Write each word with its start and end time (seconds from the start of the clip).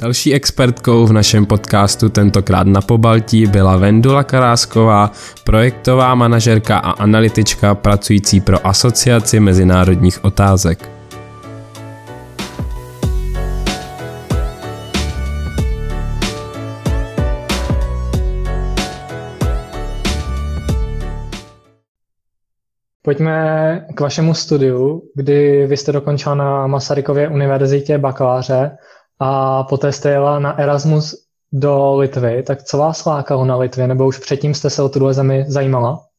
Další 0.00 0.34
expertkou 0.34 1.06
v 1.06 1.12
našem 1.12 1.46
podcastu 1.46 2.08
tentokrát 2.08 2.66
na 2.66 2.80
Pobaltí 2.80 3.46
byla 3.46 3.76
Vendula 3.76 4.24
Karásková, 4.24 5.10
projektová 5.44 6.14
manažerka 6.14 6.78
a 6.78 6.90
analytička 6.90 7.74
pracující 7.74 8.40
pro 8.40 8.66
Asociaci 8.66 9.40
mezinárodních 9.40 10.24
otázek. 10.24 10.90
Pojďme 23.02 23.86
k 23.94 24.00
vašemu 24.00 24.34
studiu, 24.34 25.02
kdy 25.14 25.66
vy 25.66 25.76
jste 25.76 25.92
dokončila 25.92 26.34
na 26.34 26.66
Masarykově 26.66 27.28
univerzitě 27.28 27.98
bakaláře 27.98 28.70
a 29.20 29.62
poté 29.62 29.92
jste 29.92 30.10
jela 30.10 30.38
na 30.38 30.58
Erasmus 30.58 31.14
do 31.52 31.96
Litvy. 31.96 32.42
Tak 32.42 32.62
co 32.62 32.78
vás 32.78 33.04
lákalo 33.04 33.44
na 33.44 33.56
Litvě, 33.56 33.88
nebo 33.88 34.06
už 34.06 34.18
předtím 34.18 34.54
jste 34.54 34.70
se 34.70 34.82
o 34.82 34.88
tuhle 34.88 35.14
zemi 35.14 35.44
zajímala? 35.48 36.09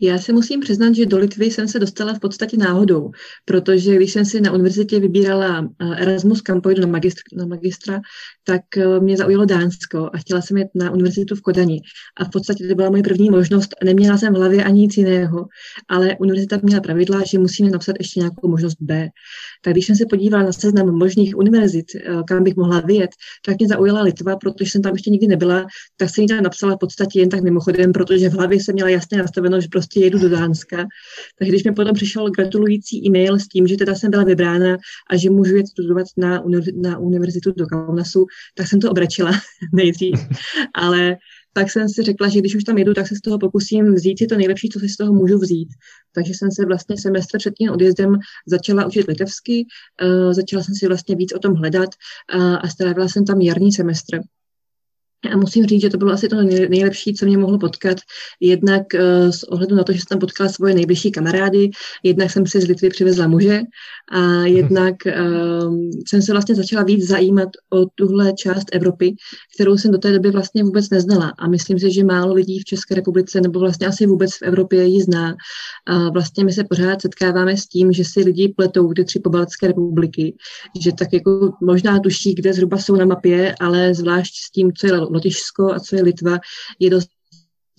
Já 0.00 0.18
se 0.18 0.32
musím 0.32 0.60
přiznat, 0.60 0.94
že 0.94 1.06
do 1.06 1.18
Litvy 1.18 1.50
jsem 1.50 1.68
se 1.68 1.78
dostala 1.78 2.14
v 2.14 2.20
podstatě 2.20 2.56
náhodou, 2.56 3.10
protože 3.44 3.96
když 3.96 4.12
jsem 4.12 4.24
si 4.24 4.40
na 4.40 4.52
univerzitě 4.52 5.00
vybírala 5.00 5.68
eh, 5.80 6.02
Erasmus, 6.02 6.40
kam 6.40 6.60
pojdu 6.60 6.80
na, 6.80 6.86
magistr, 6.86 7.20
na 7.36 7.46
magistra, 7.46 8.00
tak 8.44 8.62
eh, 8.76 9.00
mě 9.00 9.16
zaujalo 9.16 9.44
Dánsko 9.44 10.10
a 10.12 10.18
chtěla 10.18 10.40
jsem 10.40 10.56
jít 10.56 10.68
na 10.74 10.90
univerzitu 10.90 11.34
v 11.36 11.40
Kodani. 11.40 11.80
A 12.16 12.24
v 12.24 12.30
podstatě 12.30 12.68
to 12.68 12.74
byla 12.74 12.90
moje 12.90 13.02
první 13.02 13.30
možnost. 13.30 13.68
Neměla 13.84 14.18
jsem 14.18 14.34
v 14.34 14.36
hlavě 14.36 14.64
ani 14.64 14.80
nic 14.80 14.96
jiného, 14.96 15.46
ale 15.88 16.16
univerzita 16.20 16.60
měla 16.62 16.80
pravidla, 16.80 17.22
že 17.26 17.38
musíme 17.38 17.70
napsat 17.70 17.96
ještě 17.98 18.20
nějakou 18.20 18.48
možnost 18.48 18.76
B. 18.80 19.08
Tak 19.64 19.72
když 19.72 19.86
jsem 19.86 19.96
se 19.96 20.04
podívala 20.10 20.44
na 20.44 20.52
seznam 20.52 20.86
možných 20.86 21.36
univerzit, 21.36 21.86
eh, 21.94 22.22
kam 22.28 22.44
bych 22.44 22.56
mohla 22.56 22.80
vyjet, 22.80 23.10
tak 23.46 23.58
mě 23.58 23.68
zaujala 23.68 24.02
Litva, 24.02 24.36
protože 24.36 24.70
jsem 24.70 24.82
tam 24.82 24.92
ještě 24.92 25.10
nikdy 25.10 25.26
nebyla, 25.26 25.66
tak 25.96 26.10
jsem 26.10 26.22
ji 26.22 26.28
tam 26.28 26.42
napsala 26.42 26.74
v 26.74 26.78
podstatě 26.78 27.20
jen 27.20 27.28
tak 27.28 27.42
mimochodem, 27.42 27.92
protože 27.92 28.28
v 28.28 28.32
hlavě 28.32 28.60
jsem 28.60 28.74
měla 28.74 28.88
jasně 28.88 29.18
nastaveno, 29.18 29.60
že 29.60 29.68
prostě 29.72 29.85
jedu 29.96 30.18
do 30.18 30.28
Dánska. 30.28 30.76
Tak 31.38 31.48
když 31.48 31.64
mi 31.64 31.72
potom 31.72 31.94
přišel 31.94 32.30
gratulující 32.30 33.06
e-mail 33.06 33.38
s 33.38 33.48
tím, 33.48 33.66
že 33.66 33.76
teda 33.76 33.94
jsem 33.94 34.10
byla 34.10 34.24
vybrána 34.24 34.76
a 35.10 35.16
že 35.16 35.30
můžu 35.30 35.56
jet 35.56 35.68
studovat 35.68 36.06
na, 36.16 36.42
na 36.82 36.98
univerzitu 36.98 37.52
do 37.56 37.66
Kaunasu, 37.66 38.26
tak 38.54 38.68
jsem 38.68 38.80
to 38.80 38.90
obračila 38.90 39.30
nejdřív. 39.72 40.20
Ale 40.74 41.16
tak 41.56 41.70
jsem 41.70 41.88
si 41.88 42.02
řekla, 42.02 42.28
že 42.28 42.38
když 42.38 42.56
už 42.56 42.64
tam 42.64 42.78
jedu, 42.78 42.94
tak 42.94 43.08
se 43.08 43.14
z 43.16 43.20
toho 43.20 43.38
pokusím 43.38 43.94
vzít 43.94 44.18
si 44.18 44.26
to 44.26 44.36
nejlepší, 44.36 44.68
co 44.68 44.78
si 44.80 44.88
z 44.88 44.96
toho 44.96 45.12
můžu 45.12 45.38
vzít. 45.38 45.68
Takže 46.14 46.32
jsem 46.34 46.50
se 46.50 46.66
vlastně 46.66 46.96
semestr 46.98 47.38
před 47.38 47.54
tím 47.54 47.70
odjezdem 47.70 48.16
začala 48.46 48.86
učit 48.86 49.08
litevsky, 49.08 49.66
uh, 50.02 50.32
začala 50.32 50.62
jsem 50.62 50.74
si 50.74 50.86
vlastně 50.86 51.16
víc 51.16 51.32
o 51.34 51.38
tom 51.38 51.54
hledat 51.54 51.88
uh, 52.34 52.56
a 52.62 52.68
strávila 52.68 53.08
jsem 53.08 53.24
tam 53.24 53.40
jarní 53.40 53.72
semestr. 53.72 54.20
A 55.32 55.36
musím 55.36 55.66
říct, 55.66 55.80
že 55.80 55.90
to 55.90 55.98
bylo 55.98 56.12
asi 56.12 56.28
to 56.28 56.36
nejlepší, 56.42 57.14
co 57.14 57.26
mě 57.26 57.38
mohlo 57.38 57.58
potkat. 57.58 57.98
Jednak 58.40 58.82
uh, 58.94 59.30
s 59.30 59.42
ohledu 59.42 59.76
na 59.76 59.84
to, 59.84 59.92
že 59.92 59.98
jsem 59.98 60.06
tam 60.08 60.18
potkala 60.18 60.50
svoje 60.50 60.74
nejbližší 60.74 61.10
kamarády, 61.10 61.70
jednak 62.02 62.30
jsem 62.30 62.46
si 62.46 62.60
z 62.60 62.68
Litvy 62.68 62.88
přivezla 62.88 63.26
muže 63.26 63.60
a 64.12 64.46
jednak 64.46 64.94
uh, 65.06 65.76
jsem 66.08 66.22
se 66.22 66.32
vlastně 66.32 66.54
začala 66.54 66.82
víc 66.82 67.08
zajímat 67.08 67.48
o 67.72 67.86
tuhle 67.94 68.32
část 68.32 68.66
Evropy, 68.72 69.14
kterou 69.54 69.76
jsem 69.76 69.90
do 69.90 69.98
té 69.98 70.12
doby 70.12 70.30
vlastně 70.30 70.64
vůbec 70.64 70.90
neznala. 70.90 71.32
A 71.38 71.48
myslím 71.48 71.78
si, 71.78 71.92
že 71.92 72.04
málo 72.04 72.34
lidí 72.34 72.60
v 72.60 72.64
České 72.64 72.94
republice 72.94 73.40
nebo 73.40 73.60
vlastně 73.60 73.86
asi 73.86 74.06
vůbec 74.06 74.30
v 74.34 74.42
Evropě 74.42 74.84
ji 74.84 75.02
zná. 75.02 75.34
A 75.86 76.10
vlastně 76.10 76.44
my 76.44 76.52
se 76.52 76.64
pořád 76.64 77.02
setkáváme 77.02 77.56
s 77.56 77.66
tím, 77.66 77.92
že 77.92 78.04
si 78.04 78.20
lidi 78.20 78.54
pletou 78.56 78.92
ty 78.92 79.04
tři 79.04 79.20
pobaltské 79.20 79.66
republiky, 79.66 80.36
že 80.80 80.92
tak 80.92 81.12
jako 81.12 81.52
možná 81.62 82.00
tuší, 82.00 82.34
kde 82.34 82.52
zhruba 82.52 82.78
jsou 82.78 82.96
na 82.96 83.04
mapě, 83.04 83.54
ale 83.60 83.94
zvlášť 83.94 84.34
s 84.34 84.50
tím, 84.50 84.72
co 84.72 84.86
je 84.86 85.05
Lotyšsko 85.10 85.72
a 85.72 85.80
co 85.80 85.96
je 85.96 86.02
Litva, 86.02 86.38
je 86.78 86.90
dost 86.90 87.08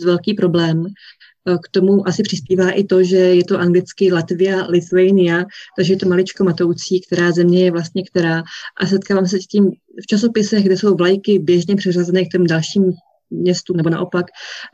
velký 0.05 0.33
problém. 0.33 0.85
E, 0.85 1.57
k 1.57 1.69
tomu 1.71 2.07
asi 2.07 2.23
přispívá 2.23 2.71
i 2.71 2.83
to, 2.83 3.03
že 3.03 3.17
je 3.17 3.43
to 3.43 3.59
anglicky 3.59 4.11
Latvia, 4.11 4.65
Lithuania, 4.65 5.45
takže 5.77 5.93
je 5.93 5.97
to 5.97 6.09
maličko 6.09 6.43
matoucí, 6.43 7.01
která 7.01 7.31
země 7.31 7.63
je 7.63 7.71
vlastně 7.71 8.03
která. 8.03 8.43
A 8.81 8.85
setkávám 8.85 9.27
se 9.27 9.41
s 9.41 9.47
tím 9.47 9.71
v 10.03 10.07
časopisech, 10.07 10.63
kde 10.63 10.77
jsou 10.77 10.95
vlajky 10.95 11.39
běžně 11.39 11.75
přeřazené 11.75 12.25
k 12.25 12.29
těm 12.29 12.47
dalším 12.47 12.91
městu, 13.29 13.73
nebo 13.73 13.89
naopak. 13.89 14.25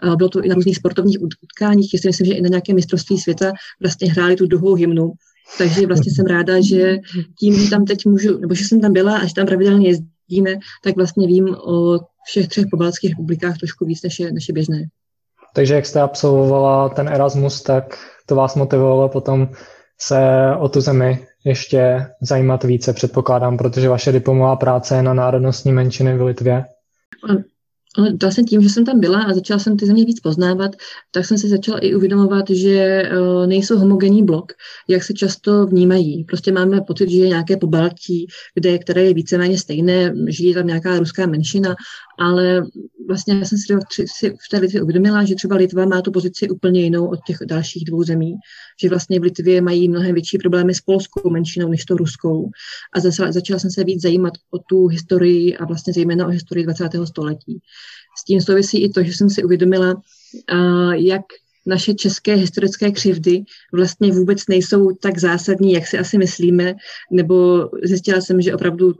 E, 0.03 0.15
bylo 0.15 0.29
to 0.29 0.41
i 0.41 0.49
na 0.49 0.55
různých 0.55 0.77
sportovních 0.77 1.21
utkáních, 1.21 1.93
jestli 1.93 2.09
myslím, 2.09 2.27
že 2.27 2.33
i 2.33 2.41
na 2.41 2.49
nějaké 2.49 2.73
mistrovství 2.73 3.19
světa 3.19 3.51
vlastně 3.81 4.11
hráli 4.11 4.35
tu 4.35 4.45
druhou 4.45 4.75
hymnu. 4.75 5.11
Takže 5.57 5.87
vlastně 5.87 6.11
jsem 6.15 6.25
ráda, 6.25 6.61
že 6.61 6.97
tím, 7.39 7.59
že 7.59 7.69
tam 7.69 7.85
teď 7.85 8.05
můžu, 8.05 8.39
nebo 8.39 8.55
že 8.55 8.65
jsem 8.65 8.81
tam 8.81 8.93
byla 8.93 9.17
a 9.17 9.25
že 9.25 9.33
tam 9.33 9.45
pravidelně 9.45 9.87
jezdíme, 9.87 10.57
tak 10.83 10.95
vlastně 10.95 11.27
vím 11.27 11.55
o 11.55 11.99
všech 12.27 12.47
třech 12.47 12.65
pobaltských 12.71 13.11
republikách 13.11 13.57
trošku 13.57 13.85
víc, 13.85 14.03
než 14.03 14.19
je, 14.19 14.31
než 14.31 14.47
je 14.47 14.53
běžné. 14.53 14.83
Takže 15.55 15.73
jak 15.73 15.85
jste 15.85 16.01
absolvovala 16.01 16.89
ten 16.89 17.07
Erasmus, 17.07 17.61
tak 17.61 17.97
to 18.25 18.35
vás 18.35 18.55
motivovalo 18.55 19.09
potom 19.09 19.49
se 19.99 20.19
o 20.59 20.69
tu 20.69 20.81
zemi 20.81 21.27
ještě 21.45 22.07
zajímat 22.21 22.63
více, 22.63 22.93
předpokládám, 22.93 23.57
protože 23.57 23.89
vaše 23.89 24.11
diplomová 24.11 24.55
práce 24.55 24.95
je 24.95 25.03
na 25.03 25.13
národnostní 25.13 25.71
menšiny 25.71 26.17
v 26.17 26.21
Litvě. 26.21 26.65
Ale 27.97 28.13
vlastně 28.21 28.43
tím, 28.43 28.61
že 28.61 28.69
jsem 28.69 28.85
tam 28.85 28.99
byla 28.99 29.23
a 29.23 29.33
začala 29.33 29.59
jsem 29.59 29.77
ty 29.77 29.85
země 29.85 30.05
víc 30.05 30.19
poznávat, 30.19 30.71
tak 31.11 31.25
jsem 31.25 31.37
se 31.37 31.47
začala 31.47 31.79
i 31.79 31.95
uvědomovat, 31.95 32.49
že 32.49 32.79
eh, 32.79 33.47
nejsou 33.47 33.77
homogenní 33.77 34.23
blok, 34.23 34.51
jak 34.87 35.03
se 35.03 35.13
často 35.13 35.65
vnímají. 35.65 36.23
Prostě 36.23 36.51
máme 36.51 36.81
pocit, 36.81 37.09
že 37.09 37.17
je 37.17 37.27
nějaké 37.27 37.57
pobaltí, 37.57 38.27
kde, 38.55 38.77
které 38.77 39.03
je 39.03 39.13
víceméně 39.13 39.57
stejné, 39.57 40.13
žije 40.27 40.53
tam 40.53 40.67
nějaká 40.67 40.99
ruská 40.99 41.25
menšina, 41.25 41.75
ale 42.19 42.65
vlastně 43.07 43.33
já 43.33 43.45
jsem 43.45 43.57
si, 43.57 44.29
v 44.29 44.49
té 44.51 44.57
Litvě 44.57 44.81
uvědomila, 44.81 45.25
že 45.25 45.35
třeba 45.35 45.55
Litva 45.55 45.85
má 45.85 46.01
tu 46.01 46.11
pozici 46.11 46.49
úplně 46.49 46.81
jinou 46.81 47.07
od 47.07 47.19
těch 47.27 47.37
dalších 47.45 47.85
dvou 47.85 48.03
zemí, 48.03 48.35
že 48.81 48.89
vlastně 48.89 49.19
v 49.19 49.23
Litvě 49.23 49.61
mají 49.61 49.89
mnohem 49.89 50.13
větší 50.13 50.37
problémy 50.37 50.75
s 50.75 50.81
polskou 50.81 51.29
menšinou 51.29 51.69
než 51.69 51.85
tou 51.85 51.97
ruskou. 51.97 52.49
A 52.93 52.99
začala, 52.99 53.31
začala 53.31 53.59
jsem 53.59 53.71
se 53.71 53.83
víc 53.83 54.01
zajímat 54.01 54.33
o 54.51 54.57
tu 54.59 54.87
historii 54.87 55.57
a 55.57 55.65
vlastně 55.65 55.93
zejména 55.93 56.27
o 56.27 56.29
historii 56.29 56.65
20. 56.65 56.89
století. 57.05 57.59
S 58.19 58.23
tím 58.23 58.41
souvisí 58.41 58.83
i 58.83 58.89
to, 58.89 59.03
že 59.03 59.13
jsem 59.13 59.29
si 59.29 59.43
uvědomila, 59.43 60.01
jak 60.93 61.21
naše 61.65 61.93
české 61.93 62.35
historické 62.35 62.91
křivdy 62.91 63.43
vlastně 63.73 64.11
vůbec 64.11 64.47
nejsou 64.49 64.95
tak 65.01 65.17
zásadní, 65.17 65.73
jak 65.73 65.87
si 65.87 65.97
asi 65.97 66.17
myslíme, 66.17 66.75
nebo 67.11 67.69
zjistila 67.83 68.21
jsem, 68.21 68.41
že 68.41 68.55
opravdu 68.55 68.93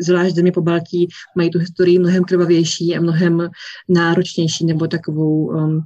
zvlášť 0.00 0.34
země 0.34 0.52
po 0.52 0.62
Baltí 0.62 1.08
mají 1.36 1.50
tu 1.50 1.58
historii 1.58 1.98
mnohem 1.98 2.24
krvavější 2.24 2.96
a 2.96 3.00
mnohem 3.00 3.48
náročnější 3.88 4.66
nebo 4.66 4.86
takovou 4.86 5.46
um, 5.46 5.80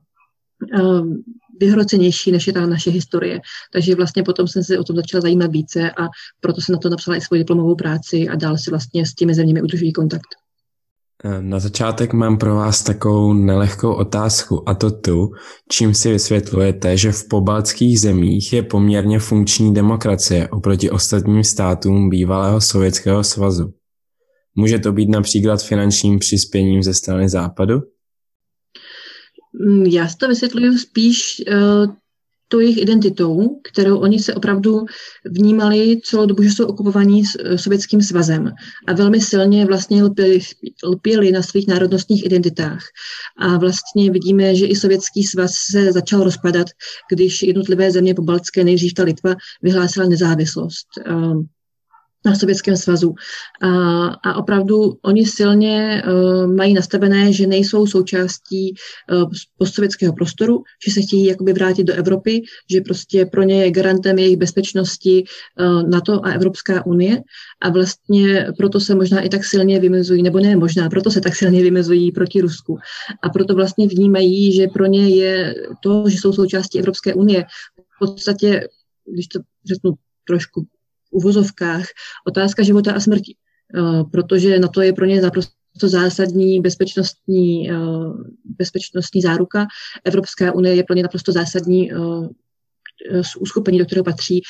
um, 0.83 1.25
vyhrocenější, 1.61 2.33
než 2.33 2.47
je 2.47 2.53
ta 2.53 2.67
naše 2.67 2.91
historie. 2.91 3.41
Takže 3.73 3.95
vlastně 3.95 4.23
potom 4.23 4.49
jsem 4.49 4.65
se 4.65 4.79
o 4.79 4.85
tom 4.85 4.97
začala 4.97 5.21
zajímat 5.21 5.53
více 5.53 5.91
a 5.91 6.09
proto 6.41 6.61
jsem 6.61 6.73
na 6.73 6.79
to 6.79 6.89
napsala 6.89 7.17
i 7.17 7.21
svoji 7.21 7.39
diplomovou 7.39 7.75
práci 7.75 8.29
a 8.29 8.37
dál 8.37 8.59
si 8.59 8.71
vlastně 8.71 9.07
s 9.07 9.15
těmi 9.15 9.35
zeměmi 9.35 9.63
udržují 9.63 9.93
kontakt. 9.93 10.29
Na 11.41 11.59
začátek 11.59 12.13
mám 12.13 12.39
pro 12.39 12.55
vás 12.55 12.83
takovou 12.83 13.33
nelehkou 13.33 13.95
otázku 13.95 14.69
a 14.69 14.75
to 14.75 14.91
tu, 14.91 15.31
čím 15.71 15.95
si 15.95 16.13
vysvětlujete, 16.13 16.97
že 16.97 17.13
v 17.13 17.29
pobaltských 17.29 18.01
zemích 18.01 18.53
je 18.53 18.63
poměrně 18.63 19.19
funkční 19.19 19.75
demokracie 19.75 20.49
oproti 20.49 20.91
ostatním 20.91 21.45
státům 21.45 22.11
bývalého 22.11 22.61
Sovětského 22.61 23.25
svazu. 23.25 23.73
Může 24.55 24.79
to 24.79 24.93
být 24.93 25.09
například 25.09 25.63
finančním 25.63 26.19
přispěním 26.19 26.83
ze 26.83 26.95
strany 26.95 27.29
západu? 27.29 27.75
Mm, 29.53 29.87
já 29.87 30.09
si 30.09 30.17
to 30.17 30.29
vysvětluju 30.29 30.79
spíš 30.79 31.43
uh, 31.49 31.95
tou 32.53 32.61
jejich 32.61 32.79
identitou, 32.79 33.61
kterou 33.65 33.99
oni 33.99 34.19
se 34.19 34.35
opravdu 34.35 34.85
vnímali 35.25 36.01
celou 36.05 36.27
dobu, 36.27 36.43
že 36.43 36.51
jsou 36.51 36.67
okupovaní 36.67 37.23
eh, 37.23 37.59
sovětským 37.59 38.03
svazem 38.03 38.53
a 38.87 38.93
velmi 38.93 39.21
silně 39.21 39.67
vlastně 39.67 40.03
lpěli, 40.85 41.33
na 41.33 41.43
svých 41.43 41.69
národnostních 41.69 42.27
identitách. 42.27 42.83
A 43.39 43.59
vlastně 43.59 44.11
vidíme, 44.11 44.55
že 44.55 44.67
i 44.67 44.77
sovětský 44.77 45.25
svaz 45.25 45.53
se 45.71 45.93
začal 45.93 46.25
rozpadat, 46.25 46.67
když 47.11 47.43
jednotlivé 47.43 47.91
země 47.91 48.15
po 48.15 48.23
Baltské, 48.23 48.65
nejdřív 48.65 48.95
ta 48.95 49.03
Litva, 49.03 49.35
vyhlásila 49.63 50.07
nezávislost. 50.07 50.87
Uh, 51.11 51.43
na 52.25 52.35
Sovětském 52.35 52.77
svazu. 52.77 53.15
A, 53.63 54.07
a 54.07 54.35
opravdu 54.35 54.95
oni 55.03 55.27
silně 55.27 56.03
uh, 56.07 56.55
mají 56.55 56.75
nastavené, 56.75 57.33
že 57.33 57.47
nejsou 57.47 57.87
součástí 57.87 58.75
uh, 59.13 59.31
postsovětského 59.59 60.13
prostoru, 60.13 60.63
že 60.87 60.93
se 60.93 61.01
chtějí 61.01 61.27
jakoby 61.27 61.53
vrátit 61.53 61.85
do 61.85 61.95
Evropy, 61.95 62.43
že 62.71 62.81
prostě 62.81 63.27
pro 63.27 63.43
ně 63.43 63.65
je 63.65 63.71
garantem 63.71 64.19
jejich 64.19 64.37
bezpečnosti 64.37 65.25
uh, 65.61 65.83
NATO 65.83 66.27
a 66.27 66.33
Evropská 66.33 66.87
unie 66.87 67.23
a 67.63 67.71
vlastně 67.71 68.47
proto 68.59 68.81
se 68.81 68.95
možná 68.95 69.21
i 69.21 69.29
tak 69.29 69.45
silně 69.45 69.81
vymezují, 69.81 70.23
nebo 70.23 70.41
ne 70.41 70.57
možná, 70.57 70.89
proto 70.89 71.11
se 71.11 71.21
tak 71.21 71.37
silně 71.37 71.63
vymezují 71.63 72.13
proti 72.13 72.41
Rusku. 72.41 72.79
A 73.23 73.29
proto 73.29 73.55
vlastně 73.55 73.89
vnímají, 73.89 74.53
že 74.53 74.67
pro 74.67 74.87
ně 74.87 75.09
je 75.09 75.55
to, 75.83 76.09
že 76.09 76.19
jsou 76.19 76.33
součástí 76.33 76.79
Evropské 76.79 77.15
unie, 77.15 77.45
v 77.97 77.99
podstatě, 77.99 78.69
když 79.13 79.27
to 79.27 79.41
řeknu 79.67 79.93
trošku 80.27 80.67
uvozovkách 81.13 81.85
otázka 82.27 82.63
života 82.63 82.93
a 82.93 83.01
smrti. 83.01 83.35
protože 84.13 84.59
na 84.59 84.69
to 84.69 84.83
je 84.83 84.93
pro 84.93 85.05
ně 85.05 85.21
naprosto 85.21 85.53
to 85.81 85.89
zásadní 85.89 86.61
bezpečnostní, 86.61 87.71
bezpečnostní 88.45 89.23
záruka. 89.23 89.67
Evropská 90.05 90.53
unie 90.53 90.75
je 90.75 90.85
pro 90.85 90.97
ně 90.97 91.03
naprosto 91.03 91.33
zásadní 91.33 91.91
uskupení, 93.39 93.79
do 93.79 93.85
kterého 93.85 94.05
patří 94.05 94.43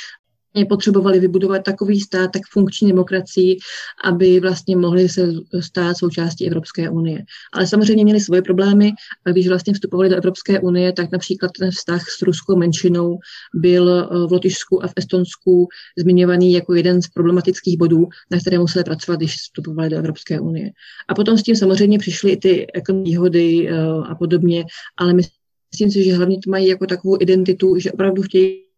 potřebovali 0.69 1.21
vybudovat 1.21 1.63
takový 1.63 2.01
stát, 2.01 2.31
tak 2.33 2.43
funkční 2.53 2.89
demokracii, 2.89 3.57
aby 4.05 4.41
vlastně 4.41 4.77
mohli 4.77 5.09
se 5.09 5.33
stát 5.61 5.97
součástí 5.97 6.47
Evropské 6.47 6.91
unie. 6.91 7.25
Ale 7.53 7.67
samozřejmě 7.67 8.05
měli 8.05 8.21
svoje 8.21 8.43
problémy 8.43 8.93
když 9.33 9.49
vlastně 9.49 9.75
vstupovali 9.75 10.09
do 10.09 10.17
Evropské 10.17 10.61
unie, 10.61 10.93
tak 10.93 11.13
například 11.13 11.51
ten 11.59 11.71
vztah 11.71 12.03
s 12.09 12.23
ruskou 12.23 12.57
menšinou 12.57 13.19
byl 13.55 13.91
eh, 13.91 14.27
v 14.27 14.33
Lotyšsku 14.33 14.85
a 14.85 14.87
v 14.87 14.93
Estonsku 14.97 15.69
zmiňovaný 15.99 16.53
jako 16.53 16.75
jeden 16.75 17.03
z 17.03 17.09
problematických 17.09 17.79
bodů, 17.79 18.09
na 18.31 18.39
které 18.39 18.59
museli 18.59 18.85
pracovat, 18.85 19.17
když 19.17 19.37
vstupovali 19.37 19.89
do 19.89 19.97
Evropské 19.97 20.41
unie. 20.41 20.71
A 21.09 21.15
potom 21.15 21.39
s 21.39 21.43
tím 21.43 21.57
samozřejmě 21.57 21.99
přišly 21.99 22.31
i 22.31 22.37
ty 22.37 22.67
výhody 23.03 23.69
eh, 23.69 23.75
a 24.09 24.15
podobně, 24.15 24.65
ale 24.97 25.13
myslím 25.13 25.91
si, 25.91 26.05
že 26.05 26.15
hlavně 26.15 26.37
to 26.37 26.51
mají 26.51 26.69
jako 26.69 26.87
takovou 26.87 27.17
identitu, 27.21 27.79
že 27.79 27.93
opravdu 27.93 28.23
chtějí 28.23 28.72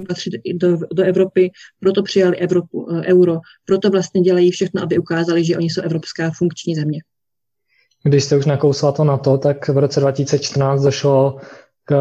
patřit 0.00 0.32
do, 0.54 0.76
do 0.92 1.02
Evropy, 1.02 1.50
proto 1.80 2.02
přijali 2.02 2.36
Evropu, 2.36 2.88
eh, 2.92 3.12
euro, 3.12 3.38
proto 3.64 3.90
vlastně 3.90 4.20
dělají 4.20 4.50
všechno, 4.50 4.82
aby 4.82 4.98
ukázali, 4.98 5.44
že 5.44 5.56
oni 5.56 5.70
jsou 5.70 5.82
evropská 5.82 6.30
funkční 6.38 6.74
země. 6.74 7.00
Když 8.04 8.24
jste 8.24 8.36
už 8.36 8.46
nakousla 8.46 8.92
to 8.92 9.04
na 9.04 9.16
to, 9.16 9.38
tak 9.38 9.68
v 9.68 9.78
roce 9.78 10.00
2014 10.00 10.82
došlo 10.82 11.36
k 11.84 11.96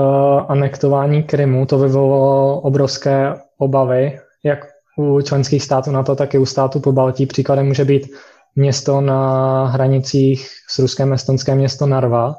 anektování 0.48 1.24
Krymu. 1.24 1.66
To 1.66 1.80
vyvolalo 1.80 2.62
obrovské 2.62 3.34
obavy, 3.58 4.20
jak 4.44 4.68
u 4.98 5.22
členských 5.22 5.64
států 5.64 5.92
na 5.92 6.04
to, 6.04 6.16
tak 6.16 6.34
i 6.34 6.38
u 6.38 6.46
států 6.46 6.80
po 6.80 6.92
Baltí. 6.92 7.26
Příkladem 7.26 7.66
může 7.66 7.86
být 7.86 8.08
město 8.56 9.02
na 9.02 9.66
hranicích 9.66 10.50
s 10.70 10.80
Ruskem, 10.80 11.14
estonské 11.14 11.56
město 11.56 11.86
Narva. 11.86 12.36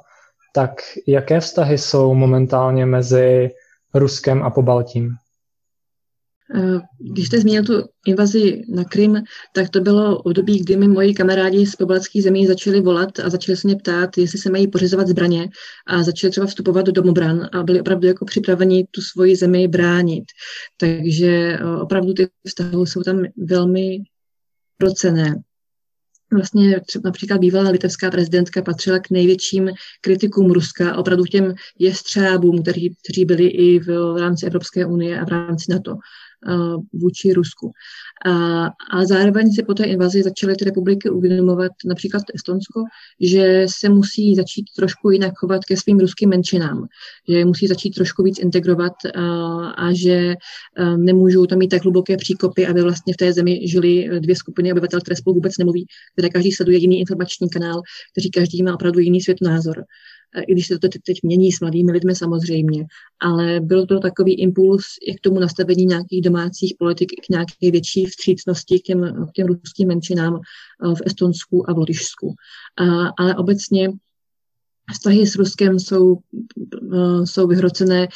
Tak 0.55 0.70
jaké 1.06 1.40
vztahy 1.40 1.78
jsou 1.78 2.14
momentálně 2.14 2.87
mezi 2.87 3.50
Ruskem 3.94 4.43
a 4.43 4.50
Pobaltím? 4.50 5.10
Eh, 6.55 6.81
když 7.12 7.27
jste 7.27 7.41
zmínil 7.41 7.65
tu 7.65 7.73
invazi 8.06 8.62
na 8.69 8.85
Krym, 8.85 9.23
tak 9.53 9.69
to 9.69 9.81
bylo 9.81 10.19
období, 10.19 10.59
kdy 10.59 10.77
mi 10.77 10.89
moji 10.89 11.15
kamarádi 11.15 11.67
z 11.67 11.77
pobaltských 11.77 12.23
zemí 12.23 12.47
začali 12.47 12.81
volat 12.81 13.19
a 13.21 13.31
začali 13.31 13.56
se 13.56 13.69
mě 13.69 13.77
ptát, 13.77 14.19
jestli 14.19 14.39
se 14.39 14.50
mají 14.50 14.69
pořizovat 14.69 15.09
zbraně 15.09 15.49
a 15.87 16.03
začali 16.03 16.31
třeba 16.31 16.47
vstupovat 16.47 16.87
do 16.87 16.93
domobran 16.93 17.49
a 17.53 17.62
byli 17.62 17.81
opravdu 17.81 18.06
jako 18.06 18.25
připraveni 18.25 18.87
tu 18.91 19.00
svoji 19.00 19.37
zemi 19.37 19.69
bránit. 19.69 20.25
Takže 20.77 21.29
eh, 21.31 21.65
opravdu 21.65 22.12
ty 22.12 22.29
vztahy 22.47 22.77
jsou 22.87 23.03
tam 23.03 23.23
velmi 23.37 23.99
procené. 24.77 25.35
Vlastně 26.33 26.81
třeba 26.81 27.03
například 27.05 27.39
bývalá 27.39 27.71
litevská 27.71 28.11
prezidentka 28.11 28.62
patřila 28.62 28.99
k 28.99 29.11
největším 29.11 29.71
kritikům 30.01 30.51
Ruska, 30.51 30.97
opravdu 30.97 31.25
těm 31.25 31.55
jestřábům, 31.79 32.62
kteří, 32.62 32.97
kteří 33.05 33.25
byli 33.25 33.47
i 33.47 33.79
v, 33.79 33.87
v 33.87 34.17
rámci 34.21 34.47
Evropské 34.47 34.87
unie 34.87 35.21
a 35.21 35.25
v 35.25 35.29
rámci 35.29 35.73
NATO. 35.73 35.97
Eh, 36.46 36.76
vůči 36.93 37.32
Rusku. 37.32 37.73
A, 38.26 38.64
a 38.67 39.05
zároveň 39.05 39.52
si 39.52 39.62
po 39.62 39.75
té 39.75 39.85
invazi 39.85 40.23
začaly 40.23 40.56
ty 40.56 40.64
republiky 40.64 41.11
uvědomovat, 41.11 41.73
například 41.87 42.23
Estonsko, 42.35 42.82
že 43.20 43.67
se 43.70 43.88
musí 43.88 44.35
začít 44.35 44.64
trošku 44.76 45.11
jinak 45.11 45.32
chovat 45.37 45.64
ke 45.64 45.76
svým 45.76 45.99
ruským 45.99 46.29
menšinám, 46.29 46.87
že 47.29 47.44
musí 47.44 47.67
začít 47.67 47.90
trošku 47.90 48.23
víc 48.23 48.38
integrovat 48.38 48.93
a, 49.05 49.08
eh, 49.17 49.73
a 49.76 49.93
že 49.93 50.35
a 50.76 50.82
eh, 50.82 50.96
nemůžou 50.96 51.46
tam 51.46 51.58
mít 51.58 51.69
tak 51.69 51.82
hluboké 51.82 52.17
příkopy, 52.17 52.67
aby 52.67 52.82
vlastně 52.82 53.14
v 53.14 53.17
té 53.17 53.32
zemi 53.32 53.69
žili 53.69 54.08
dvě 54.20 54.37
skupiny 54.37 54.73
obyvatel, 54.73 55.00
které 55.00 55.17
spolu 55.17 55.34
vůbec 55.34 55.58
nemluví, 55.58 55.87
které 56.12 56.29
každý 56.29 56.52
sleduje 56.52 56.79
jiný 56.79 57.00
informační 57.00 57.50
kanál, 57.50 57.82
kteří 58.12 58.31
každý 58.31 58.62
má 58.62 58.75
opravdu 58.75 59.00
jiný 59.00 59.20
světonázor 59.20 59.84
i 60.49 60.53
když 60.53 60.67
se 60.67 60.79
to 60.79 60.89
teď 60.89 61.19
mění 61.23 61.53
s 61.53 61.61
mladými 61.61 61.93
lidmi 61.93 62.15
samozřejmě, 62.15 62.85
ale 63.21 63.61
byl 63.61 63.87
to 63.87 64.01
takový 64.01 64.35
impuls 64.41 64.85
i 65.07 65.15
k 65.15 65.21
tomu 65.21 65.41
nastavení 65.41 65.87
nějakých 65.87 66.23
domácích 66.23 66.75
politik, 66.79 67.13
k 67.27 67.29
nějaké 67.31 67.71
větší 67.71 68.05
vstřícnosti 68.07 68.81
k 68.81 68.83
těm, 68.83 69.27
k 69.29 69.33
těm 69.33 69.47
ruským 69.47 69.89
menšinám 69.89 70.35
eh, 70.37 70.95
v 70.95 71.03
Estonsku 71.07 71.71
a 71.71 71.75
v 71.75 71.79
Lotyšsku. 71.79 72.35
Ale 73.19 73.37
obecně 73.37 73.91
vztahy 74.93 75.27
s 75.27 75.37
Ruskem 75.37 75.79
jsou, 75.79 76.17
eh, 76.17 77.27
jsou 77.27 77.47
vyhrocené, 77.47 78.09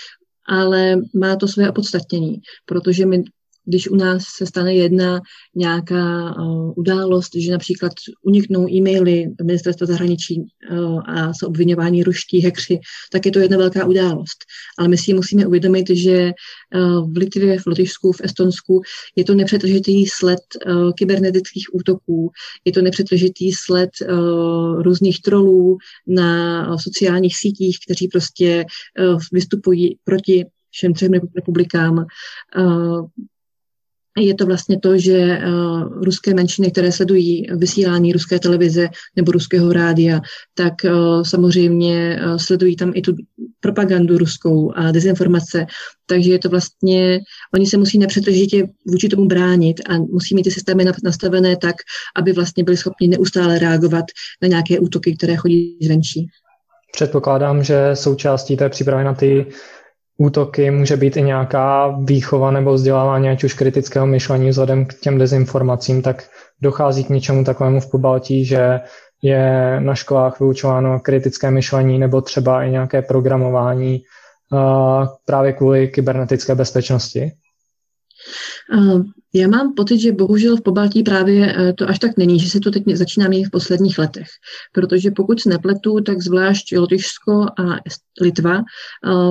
ale 0.49 0.97
má 1.15 1.37
to 1.37 1.49
své 1.49 1.71
opodstatnění, 1.71 2.41
protože 2.67 3.07
my 3.07 3.25
když 3.65 3.89
u 3.89 3.97
nás 3.97 4.25
se 4.37 4.47
stane 4.47 4.75
jedna 4.75 5.21
nějaká 5.55 6.35
uh, 6.37 6.73
událost, 6.77 7.31
že 7.37 7.53
například 7.53 7.93
uniknou 8.23 8.69
e-maily 8.69 9.27
ministerstva 9.45 9.87
zahraničí 9.87 10.41
uh, 10.41 11.01
a 11.07 11.35
jsou 11.35 11.47
obvinováni 11.47 12.03
ruští 12.03 12.41
hekři, 12.41 12.81
tak 13.13 13.27
je 13.27 13.33
to 13.33 13.39
jedna 13.39 13.59
velká 13.59 13.87
událost. 13.87 14.45
Ale 14.79 14.89
my 14.89 14.99
si 14.99 15.15
musíme 15.15 15.47
uvědomit, 15.47 15.91
že 15.91 16.33
uh, 16.75 17.13
v 17.13 17.17
Litvě, 17.17 17.59
v 17.59 17.67
Lotyšsku, 17.67 18.13
v 18.13 18.21
Estonsku 18.21 18.83
je 19.17 19.25
to 19.25 19.35
nepřetržitý 19.35 20.07
sled 20.07 20.41
uh, 20.67 20.93
kybernetických 20.93 21.67
útoků, 21.73 22.31
je 22.65 22.73
to 22.73 22.83
nepřetržitý 22.83 23.53
sled 23.53 23.91
uh, 24.03 24.83
různých 24.83 25.23
trolů 25.23 25.77
na 26.07 26.69
uh, 26.69 26.77
sociálních 26.77 27.37
sítích, 27.37 27.79
kteří 27.87 28.09
prostě 28.09 28.65
uh, 29.01 29.21
vystupují 29.33 29.99
proti 30.05 30.47
všem 30.71 30.95
třem 30.95 31.13
republikám. 31.37 32.07
Uh, 32.59 33.07
je 34.19 34.35
to 34.35 34.47
vlastně 34.47 34.79
to, 34.79 34.99
že 34.99 35.39
uh, 35.39 36.05
ruské 36.05 36.35
menšiny, 36.35 36.71
které 36.71 36.93
sledují 36.93 37.47
vysílání 37.57 38.13
ruské 38.13 38.39
televize 38.39 38.89
nebo 39.17 39.33
ruského 39.33 39.73
rádia, 39.73 40.21
tak 40.55 40.75
uh, 40.85 41.23
samozřejmě 41.23 42.21
uh, 42.25 42.37
sledují 42.37 42.77
tam 42.77 42.93
i 42.95 43.03
tu 43.03 43.17
propagandu 43.61 44.19
ruskou 44.19 44.73
a 44.77 44.93
dezinformace. 44.93 45.67
Takže 46.07 46.33
je 46.33 46.39
to 46.39 46.49
vlastně, 46.49 47.21
oni 47.55 47.67
se 47.67 47.77
musí 47.77 47.99
nepřetržitě 47.99 48.69
vůči 48.87 49.09
tomu 49.09 49.27
bránit 49.27 49.81
a 49.89 49.99
musí 49.99 50.35
mít 50.35 50.43
ty 50.43 50.51
systémy 50.51 50.85
nastavené 51.05 51.57
tak, 51.57 51.77
aby 52.17 52.33
vlastně 52.33 52.65
byli 52.65 52.77
schopni 52.77 53.09
neustále 53.09 53.59
reagovat 53.59 54.05
na 54.43 54.49
nějaké 54.49 54.79
útoky, 54.79 55.17
které 55.17 55.37
chodí 55.37 55.79
zvenčí. 55.83 56.27
Předpokládám, 56.93 57.65
že 57.65 57.91
součástí 57.95 58.57
té 58.57 58.69
přípravy 58.69 59.05
na 59.05 59.15
ty 59.15 59.47
útoky 60.17 60.71
může 60.71 60.97
být 60.97 61.17
i 61.17 61.23
nějaká 61.23 61.89
výchova 61.89 62.51
nebo 62.51 62.73
vzdělávání, 62.73 63.29
ať 63.29 63.45
už 63.45 63.55
kritického 63.55 64.07
myšlení 64.07 64.49
vzhledem 64.49 64.87
k 64.87 64.95
těm 64.95 65.19
dezinformacím, 65.19 66.03
tak 66.03 66.29
dochází 66.61 67.05
k 67.05 67.09
něčemu 67.09 67.45
takovému 67.45 67.81
v 67.81 67.91
Pobaltí, 67.91 68.45
že 68.45 68.81
je 69.23 69.81
na 69.81 69.95
školách 69.95 70.41
vyučováno 70.41 71.01
kritické 71.01 71.51
myšlení 71.51 71.99
nebo 71.99 72.21
třeba 72.21 72.65
i 72.65 72.71
nějaké 72.71 73.03
programování 73.03 74.03
uh, 74.53 75.07
právě 75.25 75.53
kvůli 75.53 75.89
kybernetické 75.89 76.55
bezpečnosti? 76.55 77.33
Já 79.35 79.49
mám 79.49 79.75
pocit, 79.75 79.99
že 79.99 80.13
bohužel 80.13 80.57
v 80.57 80.63
Pobaltí 80.63 81.03
právě 81.03 81.57
eh, 81.57 81.73
to 81.73 81.89
až 81.89 81.99
tak 81.99 82.17
není, 82.17 82.41
že 82.41 82.51
se 82.51 82.61
to 82.61 82.71
teď 82.71 82.83
začíná 82.95 83.29
měnit 83.29 83.45
v 83.45 83.51
posledních 83.51 83.99
letech. 83.99 84.27
Protože 84.73 85.11
pokud 85.11 85.41
se 85.41 85.49
nepletu, 85.49 86.01
tak 86.01 86.23
zvlášť 86.23 86.77
Lotyšsko 86.77 87.33
a 87.33 87.81
Litva 88.21 88.59
eh, 88.59 88.63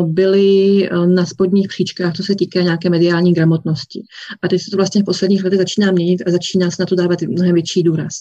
byly 0.04 0.90
eh, 0.90 1.08
na 1.08 1.26
spodních 1.26 1.68
příčkách, 1.68 2.14
co 2.14 2.24
se 2.24 2.36
týká 2.36 2.62
nějaké 2.62 2.90
mediální 2.90 3.34
gramotnosti. 3.34 4.02
A 4.42 4.48
teď 4.48 4.62
se 4.62 4.72
to 4.72 4.78
vlastně 4.78 5.02
v 5.02 5.06
posledních 5.06 5.44
letech 5.44 5.60
začíná 5.60 5.92
měnit 5.92 6.24
a 6.28 6.32
začíná 6.32 6.72
se 6.72 6.82
na 6.82 6.86
to 6.86 6.96
dávat 6.96 7.22
mnohem 7.22 7.54
větší 7.54 7.84
důraz. 7.84 8.14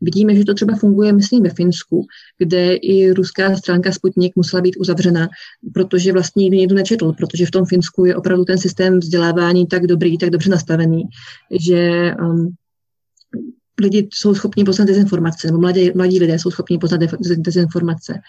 Vidíme, 0.00 0.34
že 0.34 0.44
to 0.44 0.54
třeba 0.54 0.76
funguje, 0.76 1.12
myslím, 1.12 1.42
ve 1.42 1.50
Finsku, 1.50 2.06
kde 2.38 2.74
i 2.74 3.12
ruská 3.12 3.56
stránka 3.56 3.92
Sputnik 3.92 4.32
musela 4.36 4.60
být 4.62 4.76
uzavřena, 4.76 5.28
protože 5.74 6.12
vlastně 6.12 6.42
nikdy 6.44 6.56
někdo 6.56 6.74
nečetl, 6.74 7.12
protože 7.12 7.46
v 7.46 7.50
tom 7.50 7.66
Finsku 7.66 8.04
je 8.04 8.16
opravdu 8.16 8.44
ten 8.44 8.58
systém 8.58 8.98
vzdělávání 8.98 9.66
tak 9.66 9.86
dobrý, 9.86 10.18
tak 10.18 10.30
dobře 10.30 10.50
nastavený, 10.50 11.02
že 11.50 12.12
um, 12.20 12.54
lidi 13.80 14.08
jsou 14.12 14.34
schopni 14.34 14.64
poznat 14.64 14.84
dezinformace, 14.84 15.46
nebo 15.46 15.58
mladí, 15.58 15.90
mladí 15.94 16.18
lidé 16.18 16.38
jsou 16.38 16.50
schopni 16.50 16.78
poznat 16.78 17.00
dezinformace. 17.36 18.20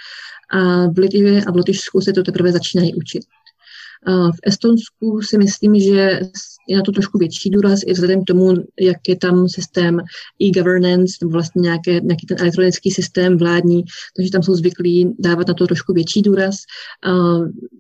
A 0.52 0.88
v 0.88 0.98
Litvě 0.98 1.44
a 1.44 1.52
v 1.52 1.56
Lotyšsku 1.56 2.02
se 2.02 2.14
to 2.14 2.24
teprve 2.24 2.52
začínají 2.52 2.96
učit. 2.96 3.24
V 4.08 4.40
Estonsku 4.44 5.22
si 5.22 5.38
myslím, 5.38 5.80
že 5.80 6.20
je 6.68 6.78
na 6.78 6.84
to 6.84 6.92
trošku 6.92 7.18
větší 7.18 7.50
důraz 7.50 7.80
i 7.86 7.94
vzhledem 7.94 8.22
k 8.22 8.28
tomu, 8.28 8.54
jak 8.82 8.98
je 9.08 9.16
tam 9.16 9.50
systém 9.50 10.00
e-governance, 10.42 11.14
nebo 11.22 11.32
vlastně 11.32 11.62
nějaké, 11.62 11.92
nějaký 11.92 12.26
ten 12.28 12.38
elektronický 12.40 12.92
systém 12.92 13.38
vládní, 13.38 13.84
takže 14.16 14.32
tam 14.32 14.44
jsou 14.44 14.56
zvyklí 14.56 15.16
dávat 15.20 15.48
na 15.48 15.54
to 15.54 15.68
trošku 15.68 15.94
větší 15.94 16.22
důraz. 16.22 16.56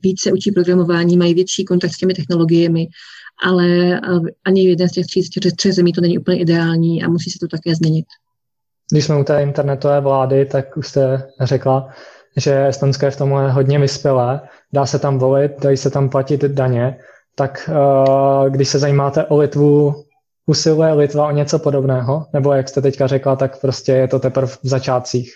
Více 0.03 0.31
učí 0.31 0.51
programování, 0.51 1.17
mají 1.17 1.33
větší 1.33 1.65
kontakt 1.65 1.93
s 1.93 1.97
těmi 1.97 2.13
technologiemi, 2.13 2.87
ale 3.43 3.99
ani 4.45 4.69
jeden 4.69 4.89
z 4.89 4.91
těch 4.91 5.05
tří, 5.05 5.29
třech 5.55 5.73
zemí 5.73 5.93
to 5.93 6.01
není 6.01 6.17
úplně 6.17 6.39
ideální 6.39 7.03
a 7.03 7.09
musí 7.09 7.31
se 7.31 7.39
to 7.39 7.47
také 7.47 7.75
změnit. 7.75 8.05
Když 8.91 9.05
jsme 9.05 9.19
u 9.19 9.23
té 9.23 9.43
internetové 9.43 10.01
vlády, 10.01 10.45
tak 10.45 10.77
už 10.77 10.87
jste 10.87 11.23
řekla, 11.41 11.89
že 12.37 12.67
Estonsko 12.67 13.05
je 13.05 13.11
v 13.11 13.17
tomhle 13.17 13.51
hodně 13.51 13.79
vyspělé, 13.79 14.41
dá 14.73 14.85
se 14.85 14.99
tam 14.99 15.19
volit, 15.19 15.51
dají 15.61 15.77
se 15.77 15.89
tam 15.89 16.09
platit 16.09 16.41
daně, 16.43 16.97
tak 17.35 17.69
uh, 17.69 18.49
když 18.49 18.69
se 18.69 18.79
zajímáte 18.79 19.25
o 19.25 19.37
Litvu 19.37 20.05
usiluje 20.45 20.93
Litva 20.93 21.27
o 21.27 21.31
něco 21.31 21.59
podobného? 21.59 22.25
Nebo 22.33 22.53
jak 22.53 22.69
jste 22.69 22.81
teďka 22.81 23.07
řekla, 23.07 23.35
tak 23.35 23.61
prostě 23.61 23.91
je 23.91 24.07
to 24.07 24.19
teprve 24.19 24.47
v 24.47 24.59
začátcích? 24.63 25.31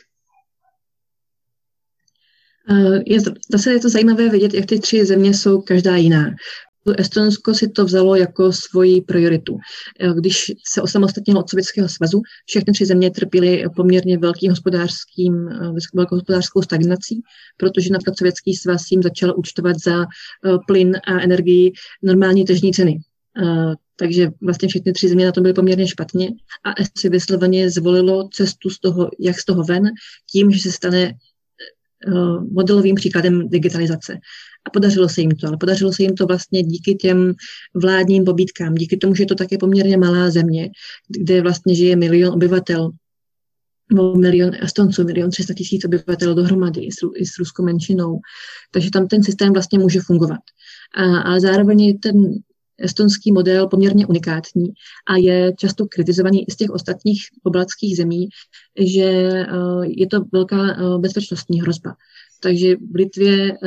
Eh, 2.71 2.99
je, 3.05 3.19
zase 3.51 3.71
je 3.71 3.79
to 3.79 3.89
zajímavé 3.89 4.29
vidět, 4.29 4.53
jak 4.53 4.65
ty 4.65 4.79
tři 4.79 5.05
země 5.05 5.33
jsou 5.33 5.61
každá 5.61 5.95
jiná. 5.95 6.25
Estonsko 6.97 7.53
si 7.53 7.69
to 7.69 7.85
vzalo 7.85 8.15
jako 8.15 8.51
svoji 8.51 9.01
prioritu. 9.01 9.57
Eh, 9.99 10.13
když 10.13 10.51
se 10.73 10.81
osamostatnilo 10.81 11.39
od 11.39 11.49
Sovětského 11.49 11.89
svazu, 11.89 12.21
všechny 12.45 12.73
tři 12.73 12.85
země 12.85 13.11
trpěly 13.11 13.63
poměrně 13.75 14.17
velkým 14.17 14.51
hospodářským, 14.51 15.47
eh, 15.47 15.71
velkou 15.93 16.15
hospodářskou 16.15 16.61
stagnací, 16.61 17.21
protože 17.57 17.93
například 17.93 18.17
Sovětský 18.17 18.55
svaz 18.55 18.81
jim 18.91 19.03
začal 19.03 19.33
účtovat 19.37 19.75
za 19.79 20.05
plyn 20.67 20.97
a 21.07 21.19
energii 21.19 21.71
normální 22.03 22.45
tržní 22.45 22.73
ceny. 22.73 22.99
Takže 23.95 24.31
vlastně 24.41 24.67
všechny 24.67 24.93
tři 24.93 25.09
země 25.09 25.25
na 25.25 25.31
to 25.31 25.41
byly 25.41 25.53
poměrně 25.53 25.87
špatně 25.87 26.29
a 26.65 26.83
si 26.97 27.09
vysloveně 27.09 27.69
zvolilo 27.69 28.29
cestu 28.33 28.69
z 28.69 28.79
toho, 28.79 29.09
jak 29.19 29.39
z 29.39 29.45
toho 29.45 29.63
ven, 29.63 29.83
tím, 30.31 30.51
že 30.51 30.59
se 30.59 30.71
stane 30.71 31.13
Eh, 31.13 31.15
modelovým 32.51 32.95
příkladem 32.95 33.49
digitalizace. 33.49 34.17
A 34.65 34.69
podařilo 34.69 35.09
se 35.09 35.21
jim 35.21 35.31
to, 35.31 35.47
ale 35.47 35.57
podařilo 35.57 35.93
se 35.93 36.03
jim 36.03 36.15
to 36.15 36.25
vlastně 36.25 36.63
díky 36.63 36.95
těm 36.95 37.33
vládním 37.75 38.25
pobítkám, 38.25 38.75
díky 38.75 38.97
tomu, 38.97 39.15
že 39.15 39.23
je 39.23 39.27
to 39.27 39.35
také 39.35 39.57
poměrně 39.57 39.97
malá 39.97 40.29
země, 40.29 40.69
kde 41.09 41.41
vlastně 41.41 41.75
žije 41.75 41.95
milion 41.95 42.33
obyvatel, 42.33 42.91
milion 44.17 44.51
Estonců, 44.61 45.03
milion 45.03 45.29
300 45.29 45.53
tisíc 45.53 45.85
obyvatel 45.85 46.35
dohromady 46.35 46.81
i 46.81 46.91
s, 46.91 46.97
i 47.15 47.25
s 47.25 47.39
ruskou 47.39 47.63
menšinou. 47.63 48.19
Takže 48.71 48.91
tam 48.91 49.07
ten 49.07 49.23
systém 49.23 49.53
vlastně 49.53 49.79
může 49.79 49.99
fungovat. 49.99 50.39
A, 50.95 51.19
a 51.19 51.39
zároveň 51.39 51.99
ten 51.99 52.33
estonský 52.81 53.31
model 53.31 53.67
poměrně 53.67 54.07
unikátní 54.07 54.67
a 55.07 55.17
je 55.17 55.53
často 55.57 55.85
kritizovaný 55.87 56.47
i 56.47 56.51
z 56.51 56.55
těch 56.55 56.69
ostatních 56.69 57.21
pobaltských 57.43 57.97
zemí, 57.97 58.29
že 58.79 59.03
eh, 59.03 59.45
je 59.87 60.07
to 60.07 60.25
velká 60.31 60.71
eh, 60.71 60.97
bezpečnostní 60.97 61.61
hrozba. 61.61 61.95
Takže 62.41 62.75
v 62.75 62.95
Litvě 62.95 63.51
eh, 63.51 63.57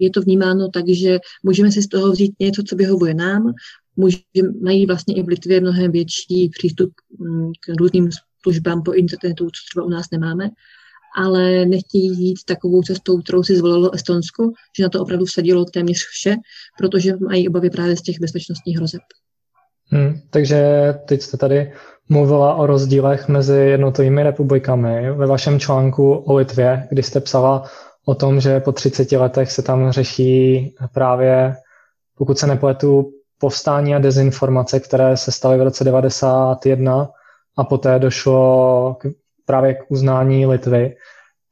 je 0.00 0.10
to 0.10 0.20
vnímáno 0.20 0.68
tak, 0.68 0.88
že 0.88 1.18
můžeme 1.42 1.72
si 1.72 1.82
z 1.82 1.88
toho 1.88 2.12
vzít 2.12 2.34
něco, 2.40 2.62
co 2.62 2.76
vyhovuje 2.76 3.14
nám, 3.14 3.52
může, 3.96 4.18
mají 4.62 4.86
vlastně 4.86 5.14
i 5.14 5.22
v 5.22 5.28
Litvě 5.28 5.60
mnohem 5.60 5.92
větší 5.92 6.48
přístup 6.48 6.90
mm, 7.18 7.52
k 7.60 7.80
různým 7.80 8.08
službám 8.42 8.82
po 8.82 8.92
internetu, 8.92 9.44
co 9.44 9.60
třeba 9.70 9.86
u 9.86 9.88
nás 9.88 10.06
nemáme 10.12 10.50
ale 11.16 11.66
nechtějí 11.66 12.24
jít 12.24 12.38
takovou 12.46 12.82
cestou, 12.82 13.18
kterou 13.18 13.42
si 13.42 13.56
zvolilo 13.56 13.94
Estonsko, 13.94 14.50
že 14.78 14.82
na 14.82 14.88
to 14.88 15.02
opravdu 15.02 15.24
vsadilo 15.24 15.64
téměř 15.64 15.98
vše, 15.98 16.36
protože 16.78 17.12
mají 17.16 17.48
obavy 17.48 17.70
právě 17.70 17.96
z 17.96 18.02
těch 18.02 18.20
bezpečnostních 18.20 18.76
hrozeb. 18.76 19.00
Hmm, 19.90 20.20
takže 20.30 20.58
teď 21.08 21.22
jste 21.22 21.36
tady 21.36 21.72
mluvila 22.08 22.54
o 22.54 22.66
rozdílech 22.66 23.28
mezi 23.28 23.56
jednotlivými 23.56 24.22
republikami. 24.22 25.12
Ve 25.12 25.26
vašem 25.26 25.60
článku 25.60 26.14
o 26.14 26.34
Litvě, 26.34 26.86
kdy 26.90 27.02
jste 27.02 27.20
psala 27.20 27.64
o 28.04 28.14
tom, 28.14 28.40
že 28.40 28.60
po 28.60 28.72
30 28.72 29.12
letech 29.12 29.52
se 29.52 29.62
tam 29.62 29.90
řeší 29.90 30.74
právě, 30.94 31.54
pokud 32.18 32.38
se 32.38 32.46
nepletu, 32.46 33.10
povstání 33.38 33.94
a 33.94 33.98
dezinformace, 33.98 34.80
které 34.80 35.16
se 35.16 35.32
staly 35.32 35.58
v 35.58 35.62
roce 35.62 35.84
91 35.84 37.08
a 37.56 37.64
poté 37.64 37.98
došlo 37.98 38.96
k 39.00 39.06
právě 39.46 39.74
k 39.74 39.90
uznání 39.90 40.46
Litvy, 40.46 40.96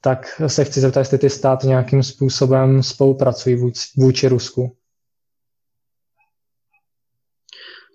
tak 0.01 0.41
se 0.47 0.65
chci 0.65 0.81
zeptat, 0.81 1.01
jestli 1.01 1.19
ty 1.19 1.31
státy 1.31 1.67
nějakým 1.67 2.03
způsobem 2.03 2.83
spolupracují 2.83 3.73
vůči 3.97 4.29
Rusku. 4.29 4.77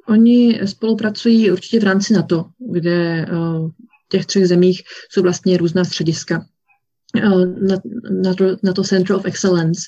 Oni 0.07 0.59
spolupracují 0.67 1.51
určitě 1.51 1.79
v 1.79 1.83
rámci 1.83 2.13
NATO, 2.13 2.45
kde 2.71 3.21
eh, 3.21 3.27
v 4.05 4.09
těch 4.09 4.25
třech 4.25 4.47
zemích 4.47 4.83
jsou 5.09 5.21
vlastně 5.21 5.57
různá 5.57 5.83
střediska. 5.83 6.45
Eh, 7.15 7.45
na, 7.45 7.77
na, 8.23 8.33
to, 8.33 8.57
na 8.63 8.73
to 8.73 8.83
Center 8.83 9.15
of 9.15 9.25
Excellence, 9.25 9.81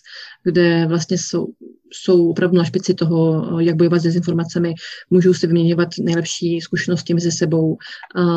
kde 0.44 0.86
vlastně 0.86 1.18
jsou 1.18 1.48
jsou 1.94 2.30
opravdu 2.30 2.58
na 2.58 2.64
špici 2.64 2.94
toho, 2.94 3.48
jak 3.60 3.76
bojovat 3.76 4.00
s 4.00 4.04
dezinformacemi, 4.04 4.74
můžou 5.10 5.34
si 5.34 5.48
vyměňovat 5.48 5.90
nejlepší 6.00 6.62
zkušenosti 6.62 7.14
mezi 7.14 7.32
sebou, 7.32 7.78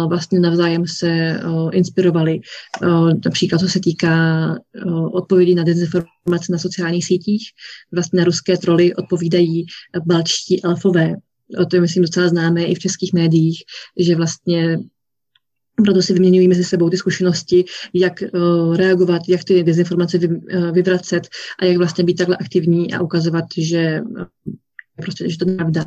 vlastně 0.08 0.40
navzájem 0.40 0.86
se 0.86 1.40
inspirovali. 1.72 2.40
Například 3.24 3.58
co 3.58 3.68
se 3.68 3.80
týká 3.80 4.56
odpovědí 5.12 5.54
na 5.54 5.64
dezinformace 5.64 6.52
na 6.52 6.58
sociálních 6.58 7.04
sítích, 7.04 7.42
vlastně 7.92 8.18
na 8.18 8.24
ruské 8.24 8.56
troly 8.56 8.94
odpovídají 8.94 9.66
balčtí 10.06 10.64
elfové. 10.64 11.14
To 11.70 11.76
je, 11.76 11.80
myslím, 11.80 12.02
docela 12.02 12.28
známé 12.28 12.64
i 12.64 12.74
v 12.74 12.78
českých 12.78 13.12
médiích, 13.12 13.62
že 13.98 14.16
vlastně 14.16 14.78
proto 15.84 16.02
si 16.02 16.12
vyměňují 16.12 16.48
mezi 16.48 16.64
sebou 16.64 16.90
ty 16.90 16.96
zkušenosti, 16.96 17.64
jak 17.94 18.12
uh, 18.34 18.76
reagovat, 18.76 19.22
jak 19.28 19.44
ty 19.44 19.62
dezinformace 19.62 20.18
vy, 20.18 20.28
uh, 20.28 20.70
vyvracet 20.70 21.28
a 21.58 21.64
jak 21.64 21.76
vlastně 21.76 22.04
být 22.04 22.14
takhle 22.14 22.36
aktivní 22.36 22.94
a 22.94 23.02
ukazovat, 23.02 23.44
že 23.58 24.00
uh, 24.00 24.24
prostě, 25.02 25.30
že 25.30 25.38
to 25.38 25.50
je 25.50 25.56
pravda. 25.56 25.84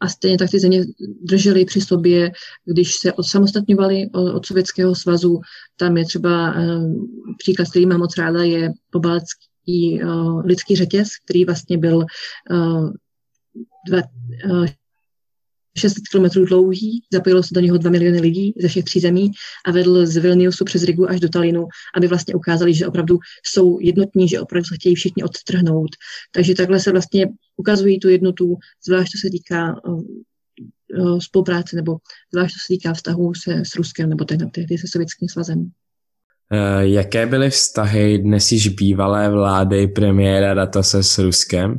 A 0.00 0.08
stejně 0.08 0.38
tak 0.38 0.50
ty 0.50 0.60
země 0.60 0.84
držely 1.22 1.64
při 1.64 1.80
sobě, 1.80 2.32
když 2.64 2.94
se 2.94 3.12
odsamostatňovali 3.12 4.10
od 4.12 4.46
Sovětského 4.46 4.94
svazu. 4.94 5.40
Tam 5.76 5.96
je 5.96 6.04
třeba 6.04 6.54
příklad, 7.38 7.68
který 7.70 7.86
mám 7.86 7.98
moc 7.98 8.16
ráda, 8.16 8.42
je 8.42 8.72
pobaltský 8.90 10.00
lidský 10.44 10.76
řetěz, 10.76 11.08
který 11.24 11.44
vlastně 11.44 11.78
byl 11.78 12.04
dva, 13.88 14.02
600 15.76 16.02
km 16.12 16.44
dlouhý, 16.44 17.02
zapojilo 17.12 17.42
se 17.42 17.54
do 17.54 17.60
něho 17.60 17.78
2 17.78 17.90
miliony 17.90 18.20
lidí 18.20 18.54
ze 18.60 18.68
všech 18.68 18.84
tří 18.84 19.00
zemí 19.00 19.30
a 19.66 19.70
vedl 19.70 20.06
z 20.06 20.16
Vilniusu 20.16 20.64
přes 20.64 20.82
Rigu 20.82 21.10
až 21.10 21.20
do 21.20 21.28
Talinu, 21.28 21.66
aby 21.96 22.06
vlastně 22.06 22.34
ukázali, 22.34 22.74
že 22.74 22.86
opravdu 22.86 23.18
jsou 23.46 23.78
jednotní, 23.80 24.28
že 24.28 24.40
opravdu 24.40 24.64
se 24.64 24.74
chtějí 24.74 24.94
všichni 24.94 25.22
odtrhnout. 25.22 25.90
Takže 26.32 26.54
takhle 26.54 26.80
se 26.80 26.92
vlastně 26.92 27.26
ukazují 27.56 27.98
tu 27.98 28.08
jednotu, 28.08 28.56
zvlášť 28.86 29.12
to 29.12 29.18
se 29.18 29.30
týká 29.30 29.74
uh, 29.88 31.18
spolupráce 31.18 31.76
nebo 31.76 31.96
zvlášť 32.32 32.54
to 32.54 32.58
se 32.58 32.66
týká 32.68 32.94
vztahu 32.94 33.34
se 33.34 33.62
s 33.66 33.76
Ruskem 33.76 34.08
nebo 34.10 34.24
tehdy 34.24 34.78
se 34.78 34.86
Sovětským 34.88 35.28
svazem. 35.28 35.70
Jaké 36.80 37.26
byly 37.26 37.50
vztahy 37.50 38.18
dnes 38.18 38.52
již 38.52 38.68
bývalé 38.68 39.30
vlády 39.30 39.86
premiéra 39.86 40.54
Ratase 40.54 41.02
s 41.02 41.18
Ruskem? 41.18 41.78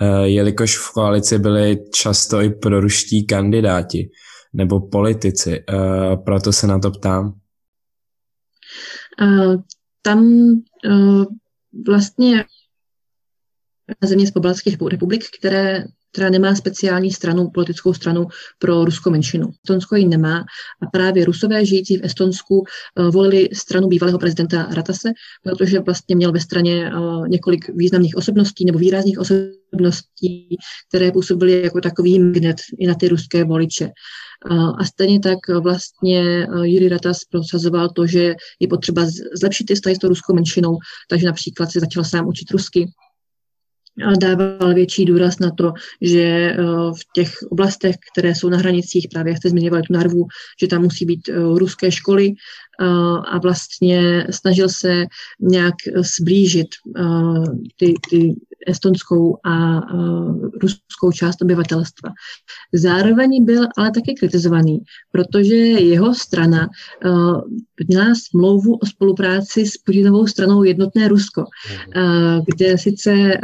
Eh, 0.00 0.28
jelikož 0.28 0.78
v 0.78 0.92
koalici 0.92 1.38
byli 1.38 1.78
často 1.94 2.40
i 2.40 2.50
proruští 2.50 3.26
kandidáti 3.26 4.10
nebo 4.52 4.80
politici. 4.80 5.64
Eh, 5.68 6.16
proto 6.16 6.52
se 6.52 6.66
na 6.66 6.78
to 6.78 6.90
ptám. 6.90 7.40
Uh, 9.22 9.62
tam 10.02 10.50
vlastně 11.86 12.44
země 14.02 14.26
z 14.26 14.30
pobaltských 14.30 14.78
republik, 14.88 15.24
které 15.38 15.84
která 16.16 16.30
nemá 16.30 16.54
speciální 16.54 17.12
stranu, 17.12 17.50
politickou 17.54 17.94
stranu 17.94 18.26
pro 18.58 18.84
ruskou 18.84 19.10
menšinu. 19.10 19.46
Estonsko 19.64 19.96
ji 19.96 20.08
nemá 20.08 20.44
a 20.82 20.86
právě 20.92 21.24
rusové 21.24 21.64
žijící 21.66 21.96
v 21.96 22.04
Estonsku 22.04 22.58
uh, 22.58 23.10
volili 23.10 23.48
stranu 23.52 23.88
bývalého 23.88 24.18
prezidenta 24.18 24.68
Ratase, 24.70 25.08
protože 25.42 25.80
vlastně 25.80 26.16
měl 26.16 26.32
ve 26.32 26.40
straně 26.40 26.92
uh, 26.94 27.28
několik 27.28 27.68
významných 27.74 28.16
osobností 28.16 28.64
nebo 28.64 28.78
výrazných 28.78 29.18
osobností, 29.18 30.56
které 30.88 31.12
působily 31.12 31.62
jako 31.62 31.80
takový 31.80 32.18
magnet 32.18 32.56
i 32.78 32.86
na 32.86 32.94
ty 32.94 33.08
ruské 33.08 33.44
voliče. 33.44 33.90
Uh, 34.50 34.72
a 34.80 34.84
stejně 34.84 35.20
tak 35.20 35.38
vlastně 35.62 36.46
Jiri 36.62 36.88
Ratas 36.88 37.18
prosazoval 37.30 37.88
to, 37.88 38.06
že 38.06 38.34
je 38.60 38.68
potřeba 38.68 39.06
zlepšit 39.40 39.64
ty 39.64 39.74
vztahy 39.74 39.96
s 39.96 39.98
tou 39.98 40.08
ruskou 40.08 40.34
menšinou, 40.34 40.76
takže 41.10 41.26
například 41.26 41.70
se 41.70 41.80
začal 41.80 42.04
sám 42.04 42.28
učit 42.28 42.50
rusky, 42.50 42.88
dával 44.20 44.74
větší 44.74 45.04
důraz 45.04 45.38
na 45.38 45.50
to, 45.50 45.72
že 46.00 46.22
eh, 46.22 46.56
v 46.98 47.00
těch 47.12 47.32
oblastech, 47.50 47.96
které 48.12 48.34
jsou 48.34 48.48
na 48.48 48.58
hranicích, 48.58 49.08
právě 49.12 49.30
jak 49.30 49.38
jste 49.38 49.50
zmiňovali 49.50 49.82
tu 49.82 49.92
Narvu, 49.92 50.26
že 50.60 50.66
tam 50.66 50.82
musí 50.82 51.04
být 51.04 51.28
eh, 51.28 51.32
ruské 51.34 51.92
školy 51.92 52.32
a 53.24 53.38
vlastně 53.38 54.26
snažil 54.30 54.68
se 54.68 55.04
nějak 55.40 55.74
zblížit 56.18 56.68
ty, 57.78 57.94
ty 58.10 58.34
estonskou 58.66 59.36
a 59.44 59.80
ruskou 60.62 61.12
část 61.12 61.42
obyvatelstva. 61.42 62.10
Zároveň 62.74 63.44
byl 63.44 63.66
ale 63.76 63.90
také 63.90 64.14
kritizovaný, 64.14 64.78
protože 65.12 65.54
jeho 65.56 66.14
strana 66.14 66.68
měla 67.88 68.14
smlouvu 68.14 68.74
o 68.74 68.86
spolupráci 68.86 69.66
s 69.66 69.76
Putinovou 69.76 70.26
stranou 70.26 70.62
Jednotné 70.62 71.08
Rusko, 71.08 71.44
mhm. 71.70 72.44
kde 72.46 72.78
sice 72.78 73.40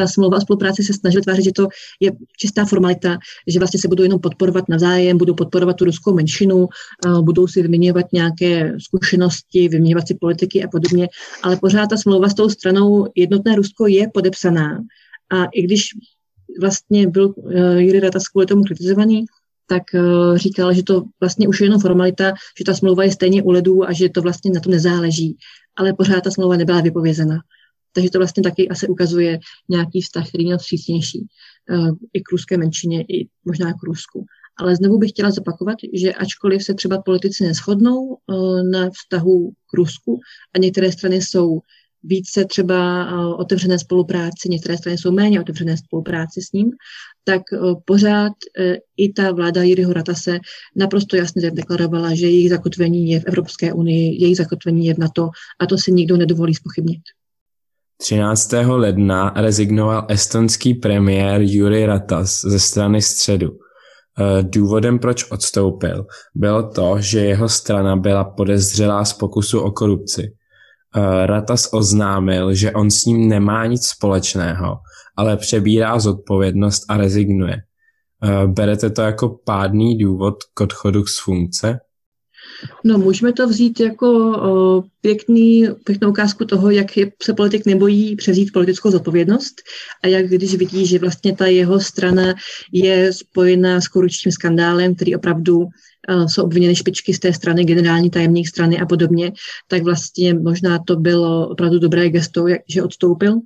ta 0.00 0.06
smlouva 0.06 0.36
o 0.36 0.40
spolupráci 0.40 0.82
se 0.82 0.92
snažila 0.92 1.22
tvářit, 1.22 1.44
že 1.44 1.52
to 1.52 1.68
je 2.00 2.12
čistá 2.36 2.64
formalita, 2.64 3.18
že 3.46 3.58
vlastně 3.58 3.80
se 3.80 3.88
budou 3.88 4.02
jenom 4.02 4.20
podporovat 4.20 4.68
navzájem, 4.68 5.18
budou 5.18 5.34
podporovat 5.34 5.76
tu 5.76 5.84
ruskou 5.84 6.14
menšinu, 6.14 6.68
budou 7.20 7.46
si 7.46 7.62
vyměňovat 7.62 8.06
nějaké 8.12 8.72
zkušenosti, 8.78 9.68
vyměňovat 9.68 10.08
si 10.08 10.14
politiky 10.14 10.64
a 10.64 10.68
podobně, 10.68 11.08
ale 11.42 11.56
pořád 11.56 11.86
ta 11.86 11.96
smlouva 11.96 12.28
s 12.28 12.34
tou 12.34 12.48
stranou 12.48 13.06
jednotné 13.14 13.56
Rusko 13.56 13.86
je 13.86 14.08
podepsaná. 14.14 14.78
A 15.30 15.44
i 15.44 15.62
když 15.62 15.88
vlastně 16.60 17.06
byl 17.06 17.34
Jiri 17.76 18.00
Ratas 18.00 18.28
kvůli 18.28 18.46
tomu 18.46 18.62
kritizovaný, 18.62 19.24
tak 19.66 19.82
říkal, 20.34 20.72
že 20.74 20.82
to 20.82 21.02
vlastně 21.20 21.48
už 21.48 21.60
je 21.60 21.66
jenom 21.66 21.80
formalita, 21.80 22.32
že 22.58 22.64
ta 22.64 22.74
smlouva 22.74 23.04
je 23.04 23.10
stejně 23.10 23.42
u 23.42 23.50
ledů 23.50 23.88
a 23.88 23.92
že 23.92 24.08
to 24.08 24.22
vlastně 24.22 24.50
na 24.50 24.60
to 24.60 24.70
nezáleží. 24.70 25.36
Ale 25.76 25.92
pořád 25.92 26.20
ta 26.24 26.30
smlouva 26.30 26.56
nebyla 26.56 26.80
vypovězena. 26.80 27.38
Takže 27.98 28.10
to 28.10 28.18
vlastně 28.18 28.42
taky 28.42 28.68
asi 28.68 28.88
ukazuje 28.88 29.38
nějaký 29.68 30.00
vztah, 30.00 30.28
který 30.28 30.44
měl 30.44 30.58
přísnější 30.58 31.26
i 32.12 32.20
k 32.20 32.32
ruské 32.32 32.56
menšině, 32.56 33.02
i 33.02 33.28
možná 33.44 33.72
k 33.72 33.82
Rusku. 33.82 34.24
Ale 34.58 34.76
znovu 34.76 34.98
bych 34.98 35.10
chtěla 35.10 35.30
zopakovat, 35.30 35.76
že 35.94 36.14
ačkoliv 36.14 36.64
se 36.64 36.74
třeba 36.74 37.02
politici 37.02 37.44
neschodnou 37.44 38.16
eh, 38.16 38.62
na 38.62 38.90
vztahu 38.90 39.50
k 39.50 39.74
Rusku 39.74 40.20
a 40.54 40.58
některé 40.58 40.92
strany 40.92 41.22
jsou 41.22 41.60
více 42.02 42.44
třeba 42.44 43.04
eh, 43.04 43.34
otevřené 43.34 43.78
spolupráci, 43.78 44.48
některé 44.48 44.78
strany 44.78 44.98
jsou 44.98 45.12
méně 45.12 45.40
otevřené 45.40 45.76
spolupráci 45.76 46.42
s 46.42 46.52
ním, 46.52 46.70
tak 47.24 47.42
eh, 47.52 47.58
pořád 47.84 48.32
i 48.96 49.12
ta 49.12 49.32
vláda 49.32 49.62
Jiřího 49.62 49.92
Ratase 49.92 50.38
naprosto 50.76 51.16
jasně 51.16 51.50
deklarovala, 51.50 52.14
že 52.14 52.26
jejich 52.26 52.50
zakotvení 52.50 53.10
je 53.10 53.20
v 53.20 53.24
Evropské 53.26 53.72
unii, 53.72 54.22
jejich 54.22 54.36
zakotvení 54.36 54.86
je 54.86 54.94
v 54.94 54.98
NATO 54.98 55.30
a 55.58 55.66
to 55.66 55.78
si 55.78 55.92
nikdo 55.92 56.16
nedovolí 56.16 56.54
spochybnit. 56.54 57.02
13. 58.00 58.52
ledna 58.66 59.32
rezignoval 59.36 60.06
estonský 60.08 60.74
premiér 60.74 61.40
Juri 61.40 61.86
Ratas 61.86 62.40
ze 62.40 62.58
strany 62.58 63.02
středu. 63.02 63.50
Eh, 63.50 64.42
důvodem, 64.42 64.98
proč 64.98 65.30
odstoupil, 65.30 66.06
bylo 66.34 66.70
to, 66.70 66.96
že 66.98 67.20
jeho 67.20 67.48
strana 67.48 67.96
byla 67.96 68.24
podezřelá 68.24 69.04
z 69.04 69.12
pokusu 69.12 69.60
o 69.60 69.70
korupci. 69.70 70.22
Eh, 70.96 71.26
Ratas 71.26 71.68
oznámil, 71.72 72.54
že 72.54 72.72
on 72.72 72.90
s 72.90 73.04
ním 73.04 73.28
nemá 73.28 73.66
nic 73.66 73.86
společného, 73.86 74.76
ale 75.16 75.36
přebírá 75.36 75.98
zodpovědnost 75.98 76.84
a 76.88 76.96
rezignuje. 76.96 77.56
Eh, 78.24 78.46
berete 78.46 78.90
to 78.90 79.02
jako 79.02 79.28
pádný 79.44 79.98
důvod 79.98 80.34
k 80.54 80.60
odchodu 80.60 81.06
z 81.06 81.20
funkce? 81.24 81.80
No, 82.84 82.98
můžeme 82.98 83.32
to 83.32 83.48
vzít 83.48 83.80
jako 83.80 84.08
o, 84.38 84.82
pěkný, 85.00 85.66
pěknou 85.84 86.10
ukázku 86.10 86.44
toho, 86.44 86.70
jak 86.70 86.96
je, 86.96 87.12
se 87.22 87.34
politik 87.34 87.66
nebojí 87.66 88.16
převzít 88.16 88.52
politickou 88.52 88.90
zodpovědnost 88.90 89.54
a 90.02 90.06
jak 90.06 90.28
když 90.28 90.54
vidí, 90.54 90.86
že 90.86 90.98
vlastně 90.98 91.36
ta 91.36 91.46
jeho 91.46 91.80
strana 91.80 92.34
je 92.72 93.12
spojena 93.12 93.80
s 93.80 93.88
korupčním 93.88 94.32
skandálem, 94.32 94.94
který 94.94 95.16
opravdu 95.16 95.60
o, 95.60 96.28
jsou 96.28 96.42
obviněny 96.42 96.76
špičky 96.76 97.14
z 97.14 97.18
té 97.18 97.32
strany, 97.32 97.64
generální 97.64 98.10
tajemník 98.10 98.48
strany 98.48 98.80
a 98.80 98.86
podobně, 98.86 99.32
tak 99.68 99.82
vlastně 99.82 100.34
možná 100.34 100.78
to 100.78 100.96
bylo 100.96 101.48
opravdu 101.48 101.78
dobré 101.78 102.08
gesto, 102.08 102.48
jak, 102.48 102.60
že 102.68 102.82
odstoupil. 102.82 103.40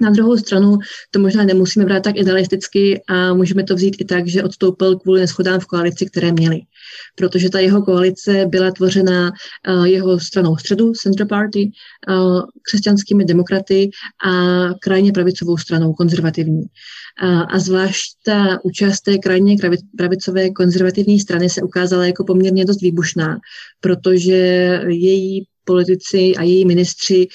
Na 0.00 0.10
druhou 0.10 0.36
stranu 0.36 0.78
to 1.10 1.20
možná 1.20 1.44
nemusíme 1.44 1.84
brát 1.84 2.02
tak 2.02 2.16
idealisticky 2.16 3.02
a 3.08 3.34
můžeme 3.34 3.64
to 3.64 3.74
vzít 3.74 3.96
i 3.98 4.04
tak, 4.04 4.28
že 4.28 4.42
odstoupil 4.42 4.98
kvůli 4.98 5.20
neschodám 5.20 5.60
v 5.60 5.66
koalici, 5.66 6.06
které 6.06 6.32
měli 6.32 6.60
protože 7.16 7.50
ta 7.50 7.58
jeho 7.58 7.82
koalice 7.82 8.46
byla 8.46 8.70
tvořena 8.70 9.32
uh, 9.68 9.84
jeho 9.84 10.20
stranou 10.20 10.56
středu, 10.56 10.92
Center 10.92 11.26
Party, 11.26 11.70
uh, 12.08 12.42
křesťanskými 12.62 13.24
demokraty 13.24 13.90
a 14.26 14.30
krajně 14.80 15.12
pravicovou 15.12 15.56
stranou, 15.56 15.92
konzervativní. 15.92 16.62
Uh, 16.62 17.44
a 17.48 17.58
zvlášť 17.58 18.04
ta 18.24 18.58
účast 18.64 19.00
té 19.00 19.18
krajně 19.18 19.56
pravicové 19.96 20.50
konzervativní 20.50 21.20
strany 21.20 21.50
se 21.50 21.62
ukázala 21.62 22.06
jako 22.06 22.24
poměrně 22.24 22.64
dost 22.64 22.80
výbušná, 22.80 23.38
protože 23.80 24.36
její 24.88 25.46
politici 25.64 26.32
a 26.36 26.42
její 26.42 26.64
ministři 26.64 27.26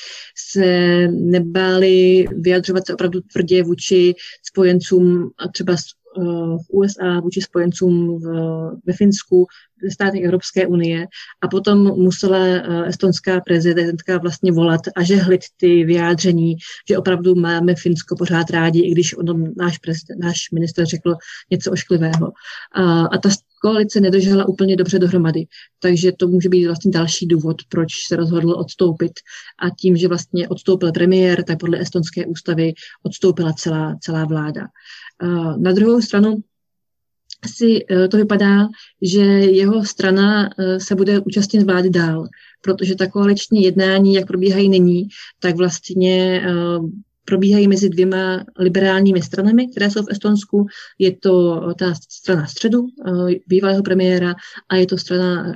se 0.51 0.67
nebáli 1.07 2.25
vyjadřovat 2.31 2.87
se 2.87 2.93
opravdu 2.93 3.19
tvrdě 3.21 3.63
vůči 3.63 4.13
spojencům 4.43 5.29
a 5.37 5.47
třeba 5.47 5.75
v 6.57 6.69
USA 6.69 7.19
vůči 7.19 7.41
spojencům 7.41 8.19
v, 8.19 8.25
ve 8.85 8.93
Finsku, 8.93 9.47
ve 9.83 9.91
státech 9.91 10.23
Evropské 10.23 10.67
unie 10.67 11.07
a 11.41 11.47
potom 11.47 11.77
musela 11.79 12.45
eh, 12.45 12.87
estonská 12.87 13.41
prezidentka 13.41 14.17
vlastně 14.17 14.51
volat 14.51 14.81
a 14.95 15.03
žehlit 15.03 15.41
ty 15.57 15.83
vyjádření, 15.85 16.55
že 16.89 16.97
opravdu 16.97 17.35
máme 17.35 17.75
Finsko 17.75 18.15
pořád 18.15 18.49
rádi, 18.49 18.81
i 18.81 18.91
když 18.91 19.17
on 19.17 19.53
náš, 19.57 19.77
prezident, 19.77 20.19
náš 20.19 20.51
minister 20.53 20.85
řekl 20.85 21.15
něco 21.51 21.71
ošklivého. 21.71 22.31
A, 22.75 23.05
a 23.05 23.17
ta 23.17 23.29
koalice 23.61 24.01
nedržela 24.01 24.47
úplně 24.47 24.75
dobře 24.75 24.99
dohromady, 24.99 25.45
takže 25.79 26.11
to 26.11 26.27
může 26.27 26.49
být 26.49 26.65
vlastně 26.65 26.91
další 26.91 27.27
důvod, 27.27 27.57
proč 27.69 27.91
se 28.07 28.15
rozhodl 28.15 28.51
odstoupit. 28.51 29.11
A 29.59 29.69
tím, 29.69 29.97
že 29.97 30.07
vlastně 30.07 30.47
odstoupil 30.47 30.91
premiér, 30.91 31.43
tak 31.43 31.59
podle 31.59 31.79
estonské 31.81 32.25
ústavy 32.25 32.73
odstoupila 33.03 33.53
celá, 33.53 33.95
celá 34.01 34.25
vláda. 34.25 34.67
Na 35.57 35.71
druhou 35.71 36.01
stranu 36.01 36.43
si 37.47 37.85
e, 37.91 38.07
to 38.07 38.17
vypadá, 38.17 38.67
že 39.01 39.21
jeho 39.21 39.85
strana 39.85 40.49
e, 40.49 40.79
se 40.79 40.95
bude 40.95 41.19
účastnit 41.19 41.63
vlády 41.63 41.89
dál, 41.89 42.27
protože 42.61 42.95
ta 42.95 43.07
koaliční 43.07 43.63
jednání, 43.63 44.13
jak 44.13 44.27
probíhají 44.27 44.69
nyní, 44.69 45.07
tak 45.39 45.55
vlastně 45.55 46.41
probíhají 47.29 47.67
mezi 47.67 47.89
dvěma 47.89 48.45
liberálními 48.59 49.21
stranami, 49.21 49.67
které 49.67 49.91
jsou 49.91 50.03
v 50.03 50.09
Estonsku. 50.09 50.65
Je 50.99 51.17
to 51.17 51.61
ta 51.79 51.93
strana 52.09 52.47
středu 52.47 52.87
bývalého 53.47 53.83
premiéra 53.83 54.35
a 54.69 54.75
je 54.75 54.85
to 54.85 54.97
strana 54.97 55.55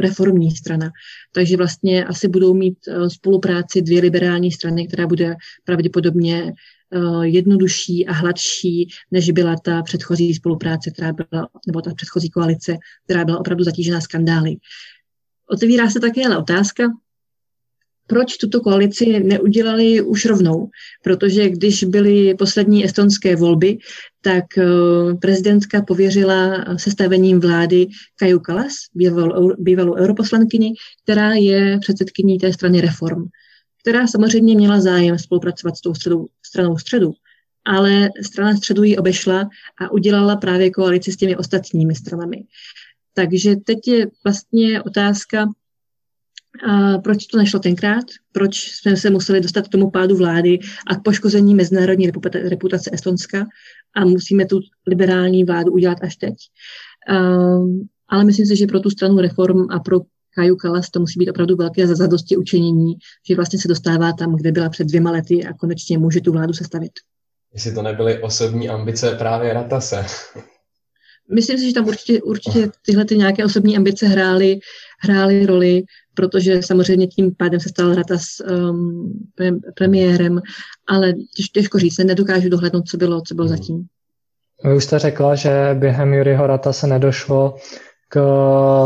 reformní 0.00 0.50
strana. 0.50 0.90
Takže 1.34 1.56
vlastně 1.56 2.04
asi 2.04 2.28
budou 2.28 2.54
mít 2.54 2.78
spolupráci 3.08 3.82
dvě 3.82 4.00
liberální 4.00 4.52
strany, 4.52 4.86
která 4.86 5.06
bude 5.06 5.36
pravděpodobně 5.64 6.52
Eh, 6.94 7.26
jednodušší 7.28 8.06
a 8.06 8.12
hladší, 8.12 8.88
než 9.10 9.30
byla 9.30 9.56
ta 9.64 9.82
předchozí 9.82 10.34
spolupráce, 10.34 10.90
která 10.90 11.12
byla, 11.12 11.48
nebo 11.66 11.80
ta 11.80 11.94
předchozí 11.94 12.30
koalice, 12.30 12.76
která 13.04 13.24
byla 13.24 13.40
opravdu 13.40 13.64
zatížená 13.64 14.00
skandály. 14.00 14.56
Otevírá 15.50 15.90
se 15.90 16.00
také 16.00 16.26
ale 16.26 16.38
otázka, 16.38 16.84
proč 18.06 18.36
tuto 18.36 18.60
koalici 18.60 19.20
neudělali 19.20 20.00
už 20.00 20.26
rovnou. 20.26 20.68
Protože 21.04 21.48
když 21.48 21.84
byly 21.84 22.34
poslední 22.34 22.84
estonské 22.84 23.36
volby, 23.36 23.78
tak 24.20 24.44
eh, 24.58 24.64
prezidentka 25.20 25.82
pověřila 25.82 26.64
sestavením 26.76 27.40
vlády 27.40 27.86
Kaju 28.18 28.40
Kalas, 28.40 28.72
bývalou, 28.94 29.54
bývalou 29.58 29.94
europoslankyni, 29.94 30.74
která 31.02 31.32
je 31.32 31.78
předsedkyní 31.78 32.38
té 32.38 32.52
strany 32.52 32.80
Reform 32.80 33.28
která 33.82 34.06
samozřejmě 34.06 34.56
měla 34.56 34.80
zájem 34.80 35.18
spolupracovat 35.18 35.76
s 35.76 35.80
tou 35.80 35.94
středou, 35.94 36.26
stranou 36.46 36.78
středu, 36.78 37.12
ale 37.64 38.10
strana 38.22 38.56
středu 38.56 38.82
ji 38.82 38.96
obešla 38.96 39.48
a 39.80 39.90
udělala 39.92 40.36
právě 40.36 40.70
koalici 40.70 41.12
s 41.12 41.16
těmi 41.16 41.36
ostatními 41.36 41.94
stranami. 41.94 42.44
Takže 43.14 43.56
teď 43.56 43.78
je 43.88 44.06
vlastně 44.24 44.82
otázka, 44.82 45.48
a 46.68 46.98
proč 46.98 47.26
to 47.26 47.38
nešlo 47.38 47.60
tenkrát, 47.60 48.04
proč 48.32 48.56
jsme 48.56 48.96
se 48.96 49.10
museli 49.10 49.40
dostat 49.40 49.68
k 49.68 49.70
tomu 49.70 49.90
pádu 49.90 50.16
vlády 50.16 50.58
a 50.86 50.94
k 50.94 51.02
poškození 51.02 51.54
mezinárodní 51.54 52.10
reputace 52.48 52.90
Estonska 52.92 53.46
a 53.96 54.04
musíme 54.04 54.46
tu 54.46 54.60
liberální 54.86 55.44
vládu 55.44 55.72
udělat 55.72 55.98
až 56.02 56.16
teď. 56.16 56.34
Um, 57.10 57.88
ale 58.08 58.24
myslím 58.24 58.46
si, 58.46 58.56
že 58.56 58.66
pro 58.66 58.80
tu 58.80 58.90
stranu 58.90 59.18
reform 59.18 59.66
a 59.70 59.78
pro 59.78 60.00
Kaju 60.34 60.56
Kalas 60.56 60.90
to 60.90 61.00
musí 61.00 61.18
být 61.18 61.30
opravdu 61.30 61.56
velké 61.56 61.86
zadosti 61.86 62.36
učenění, 62.36 62.94
že 63.28 63.36
vlastně 63.36 63.58
se 63.58 63.68
dostává 63.68 64.12
tam, 64.12 64.36
kde 64.36 64.52
byla 64.52 64.68
před 64.68 64.84
dvěma 64.84 65.10
lety 65.10 65.44
a 65.44 65.52
konečně 65.52 65.98
může 65.98 66.20
tu 66.20 66.32
vládu 66.32 66.52
sestavit. 66.52 66.92
Jestli 67.54 67.74
to 67.74 67.82
nebyly 67.82 68.22
osobní 68.22 68.68
ambice 68.68 69.14
právě 69.14 69.52
Ratase. 69.52 70.06
Myslím 71.34 71.58
si, 71.58 71.66
že 71.66 71.74
tam 71.74 71.88
určitě, 71.88 72.22
určitě 72.22 72.70
tyhle 72.86 73.04
ty 73.04 73.16
nějaké 73.16 73.44
osobní 73.44 73.76
ambice 73.76 74.06
hrály, 74.06 74.58
hrály 75.00 75.46
roli, 75.46 75.82
protože 76.14 76.62
samozřejmě 76.62 77.06
tím 77.06 77.34
pádem 77.34 77.60
se 77.60 77.68
stal 77.68 77.94
Ratas 77.94 78.22
um, 78.50 79.12
premiérem, 79.74 80.40
ale 80.88 81.12
těž, 81.36 81.48
těžko 81.48 81.78
říct, 81.78 81.94
se 81.94 82.04
nedokážu 82.04 82.48
dohlednout, 82.48 82.88
co 82.88 82.96
bylo, 82.96 83.20
co 83.20 83.34
bylo 83.34 83.48
hmm. 83.48 83.56
zatím. 83.56 83.86
Vy 84.64 84.76
už 84.76 84.84
jste 84.84 84.98
řekla, 84.98 85.34
že 85.34 85.50
během 85.74 86.14
Juryho 86.14 86.46
Rata 86.46 86.72
se 86.72 86.86
nedošlo 86.86 87.56
k 88.08 88.20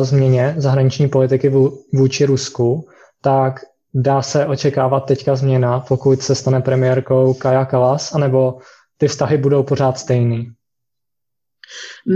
změně 0.03 0.55
zahraniční 0.59 1.09
politiky 1.09 1.53
vůči 1.93 2.25
Rusku, 2.25 2.89
tak 3.23 3.61
dá 3.95 4.23
se 4.23 4.47
očekávat 4.47 5.01
teďka 5.01 5.37
změna, 5.37 5.81
pokud 5.81 6.23
se 6.23 6.35
stane 6.35 6.61
premiérkou 6.61 7.35
Kaja 7.35 7.65
Kalas, 7.65 8.15
anebo 8.15 8.59
ty 8.97 9.09
vztahy 9.09 9.39
budou 9.39 9.63
pořád 9.63 9.99
stejný? 9.99 10.56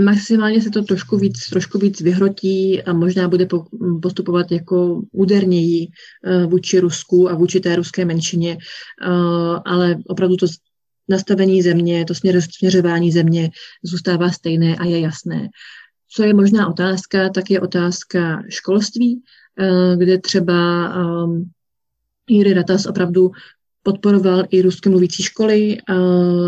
Maximálně 0.03 0.61
se 0.61 0.69
to 0.69 0.81
trošku 0.83 1.17
víc, 1.17 1.49
trošku 1.49 1.79
víc 1.79 2.01
vyhrotí 2.01 2.83
a 2.83 2.93
možná 2.93 3.27
bude 3.27 3.47
postupovat 4.01 4.51
jako 4.51 5.01
úderněji 5.11 5.87
eh, 6.25 6.45
vůči 6.45 6.79
Rusku 6.79 7.29
a 7.29 7.35
vůči 7.35 7.59
té 7.59 7.75
ruské 7.75 8.05
menšině, 8.05 8.57
eh, 8.57 9.07
ale 9.65 9.95
opravdu 10.07 10.35
to 10.37 10.45
nastavení 11.09 11.61
země, 11.61 12.05
to 12.05 12.13
směřování 12.59 13.11
země 13.11 13.49
zůstává 13.83 14.31
stejné 14.31 14.75
a 14.75 14.85
je 14.85 14.99
jasné. 14.99 15.49
Co 16.09 16.23
je 16.23 16.33
možná 16.33 16.67
otázka, 16.67 17.29
tak 17.29 17.51
je 17.51 17.59
otázka 17.61 18.43
školství, 18.49 19.21
eh, 19.59 19.95
kde 19.97 20.17
třeba 20.17 20.89
um, 20.95 21.51
Jiří 22.29 22.53
Ratas 22.53 22.85
opravdu 22.85 23.31
podporoval 23.83 24.43
i 24.49 24.61
rusky 24.61 24.89
mluvící 24.89 25.23
školy 25.23 25.77
a, 25.81 25.93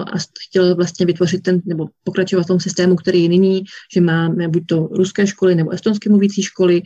a 0.02 0.17
chtěl 0.48 0.76
vlastně 0.76 1.06
vytvořit 1.06 1.43
ten, 1.43 1.62
nebo 1.65 1.88
pokračovat 2.04 2.43
v 2.43 2.48
tom 2.48 2.60
systému, 2.60 2.96
který 2.96 3.24
je 3.24 3.30
nyní, 3.30 3.63
že 3.93 4.02
máme 4.02 4.48
buď 4.48 4.63
to 4.67 4.88
ruské 4.91 5.28
školy 5.28 5.56
nebo 5.56 5.72
estonsky 5.72 6.10
mluvící 6.10 6.43
školy. 6.43 6.82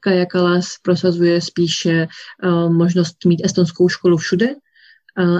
Kaja 0.00 0.26
Kalas 0.26 0.66
prosazuje 0.82 1.40
spíše 1.40 2.06
možnost 2.68 3.16
mít 3.26 3.40
estonskou 3.44 3.88
školu 3.88 4.16
všude, 4.16 4.54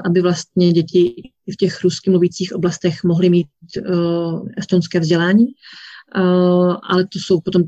aby 0.05 0.21
vlastně 0.21 0.73
děti 0.73 1.15
v 1.53 1.57
těch 1.57 1.85
rusky 1.85 2.11
mluvících 2.11 2.53
oblastech 2.55 3.05
mohly 3.05 3.31
mít 3.31 3.49
estonské 4.59 5.01
vzdělání. 5.01 5.47
Ale 6.83 7.05
to 7.13 7.19
jsou 7.19 7.41
potom 7.41 7.63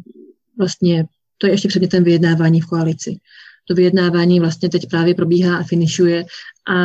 vlastně, 0.59 1.05
to 1.39 1.47
je 1.47 1.53
ještě 1.53 1.69
předmětem 1.69 2.05
vyjednávání 2.05 2.61
v 2.61 2.67
koalici 2.67 3.17
to 3.69 3.75
vyjednávání 3.75 4.41
vlastně 4.41 4.69
teď 4.69 4.89
právě 4.91 5.15
probíhá 5.15 5.57
a 5.57 5.63
finišuje 5.63 6.25
a 6.69 6.77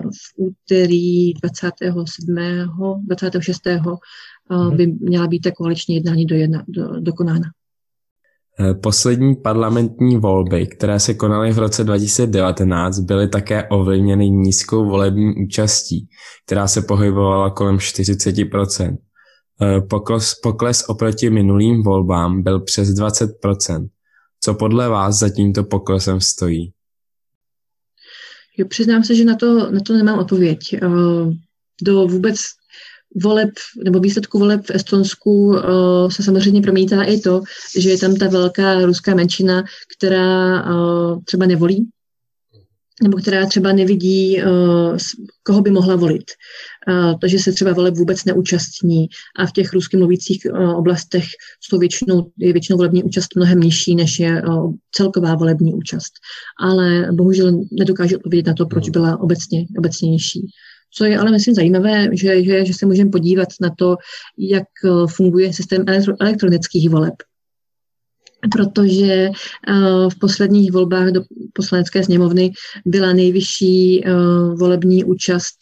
v 0.00 0.36
úterý 0.36 1.32
27. 1.32 2.34
26. 3.06 3.66
Mhm. 4.50 4.76
by 4.76 4.86
měla 4.86 5.26
být 5.26 5.40
ta 5.40 5.50
koaliční 5.50 5.94
jednání 5.94 6.26
dojedna, 6.26 6.64
do, 6.68 7.00
dokonána. 7.00 7.50
Eh, 8.60 8.74
poslední 8.74 9.36
parlamentní 9.36 10.16
volby, 10.16 10.66
které 10.66 11.00
se 11.00 11.14
konaly 11.14 11.52
v 11.52 11.58
roce 11.58 11.84
2019, 11.84 13.00
byly 13.00 13.28
také 13.28 13.68
ovlivněny 13.68 14.30
nízkou 14.30 14.84
volební 14.84 15.34
účastí, 15.46 16.08
která 16.46 16.68
se 16.68 16.82
pohybovala 16.82 17.50
kolem 17.50 17.78
40%. 17.78 18.96
Eh, 19.62 19.80
pokles, 19.80 20.34
pokles 20.42 20.84
oproti 20.88 21.30
minulým 21.30 21.82
volbám 21.82 22.42
byl 22.42 22.60
přes 22.60 22.88
20%. 22.88 23.88
Co 24.46 24.54
podle 24.54 24.88
vás 24.88 25.18
za 25.18 25.28
tímto 25.28 25.64
poklesem 25.64 26.20
stojí? 26.20 26.72
Jo, 28.56 28.66
přiznám 28.68 29.04
se, 29.04 29.14
že 29.14 29.24
na 29.24 29.36
to, 29.36 29.70
na 29.70 29.80
to 29.80 29.92
nemám 29.92 30.18
odpověď. 30.18 30.58
Eh, 30.74 30.78
do 31.82 32.06
vůbec 32.06 32.36
voleb 33.22 33.50
nebo 33.84 34.00
výsledku 34.00 34.38
voleb 34.38 34.66
v 34.66 34.70
Estonsku 34.70 35.46
uh, 35.46 36.10
se 36.10 36.22
samozřejmě 36.22 36.62
promítá 36.62 37.02
i 37.02 37.20
to, 37.20 37.42
že 37.78 37.90
je 37.90 37.98
tam 37.98 38.14
ta 38.14 38.28
velká 38.28 38.80
ruská 38.80 39.14
menšina, 39.14 39.64
která 39.96 40.62
uh, 40.64 41.22
třeba 41.24 41.46
nevolí 41.46 41.88
nebo 43.02 43.18
která 43.18 43.46
třeba 43.46 43.72
nevidí, 43.72 44.42
uh, 44.42 44.96
koho 45.42 45.60
by 45.60 45.70
mohla 45.70 45.96
volit. 45.96 46.24
Uh, 46.88 47.18
takže 47.20 47.38
se 47.38 47.52
třeba 47.52 47.72
voleb 47.72 47.94
vůbec 47.94 48.24
neúčastní 48.24 49.06
a 49.38 49.46
v 49.46 49.52
těch 49.52 49.72
rusky 49.72 49.96
mluvících 49.96 50.46
uh, 50.50 50.78
oblastech 50.78 51.24
jsou 51.60 51.78
většinou, 51.78 52.30
je 52.38 52.52
většinou 52.52 52.76
volební 52.76 53.02
účast 53.02 53.36
mnohem 53.36 53.60
nižší, 53.60 53.94
než 53.94 54.18
je 54.18 54.42
celková 54.92 55.34
volební 55.34 55.74
účast. 55.74 56.12
Ale 56.60 57.08
bohužel 57.12 57.60
nedokážu 57.72 58.16
odpovědět 58.16 58.46
na 58.46 58.54
to, 58.54 58.66
proč 58.66 58.88
byla 58.88 59.20
obecně, 59.20 59.66
obecně 59.78 60.10
nižší. 60.10 60.40
Co 60.94 61.04
je 61.04 61.18
ale, 61.18 61.30
myslím, 61.30 61.54
zajímavé, 61.54 62.08
že, 62.12 62.44
že, 62.44 62.64
že 62.64 62.74
se 62.74 62.86
můžeme 62.86 63.10
podívat 63.10 63.48
na 63.60 63.70
to, 63.78 63.96
jak 64.38 64.64
funguje 65.06 65.52
systém 65.52 65.84
elektronických 66.20 66.90
voleb 66.90 67.14
protože 68.52 69.30
uh, 69.30 70.10
v 70.10 70.18
posledních 70.18 70.72
volbách 70.72 71.08
do 71.08 71.22
poslanecké 71.52 72.04
sněmovny 72.04 72.52
byla 72.84 73.12
nejvyšší 73.12 74.04
uh, 74.04 74.58
volební 74.58 75.04
účast 75.04 75.56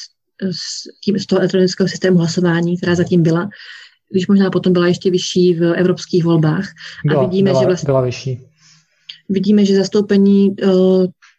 z, 0.51 1.01
tím, 1.05 1.19
z 1.19 1.27
toho 1.27 1.39
elektronického 1.39 1.89
systému 1.89 2.19
hlasování, 2.19 2.77
která 2.77 2.95
zatím 2.95 3.23
byla, 3.23 3.49
když 4.11 4.27
možná 4.27 4.51
potom 4.51 4.73
byla 4.73 4.87
ještě 4.87 5.11
vyšší 5.11 5.55
v 5.55 5.73
evropských 5.73 6.25
volbách. 6.25 6.69
Byla, 7.05 7.23
a 7.23 7.27
vidíme, 7.27 7.51
byla, 7.51 7.63
že 7.63 7.67
vlastně, 7.67 7.87
byla 7.87 8.01
vyšší. 8.01 8.41
Vidíme, 9.29 9.65
že 9.65 9.77
zastoupení 9.77 10.57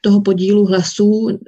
toho 0.02 0.22
podílu 0.22 0.66
hlasů, 0.66 1.40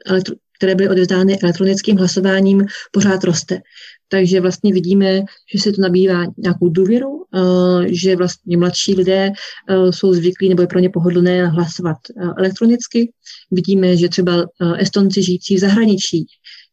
které 0.57 0.75
byly 0.75 0.89
odevzdány 0.89 1.39
elektronickým 1.39 1.97
hlasováním, 1.97 2.65
pořád 2.91 3.23
roste. 3.23 3.61
Takže 4.09 4.41
vlastně 4.41 4.73
vidíme, 4.73 5.21
že 5.53 5.59
se 5.59 5.71
to 5.71 5.81
nabývá 5.81 6.25
nějakou 6.37 6.69
důvěru, 6.69 7.23
eh, 7.35 7.93
že 7.93 8.15
vlastně 8.15 8.57
mladší 8.57 8.95
lidé 8.95 9.31
eh, 9.69 9.91
jsou 9.91 10.13
zvyklí 10.13 10.49
nebo 10.49 10.61
je 10.61 10.67
pro 10.67 10.79
ně 10.79 10.89
pohodlné 10.89 11.47
hlasovat 11.47 11.97
eh, 12.09 12.23
elektronicky. 12.37 13.11
Vidíme, 13.51 13.97
že 13.97 14.09
třeba 14.09 14.45
Estonci 14.77 15.23
žijící 15.23 15.55
v 15.55 15.59
zahraničí 15.59 16.25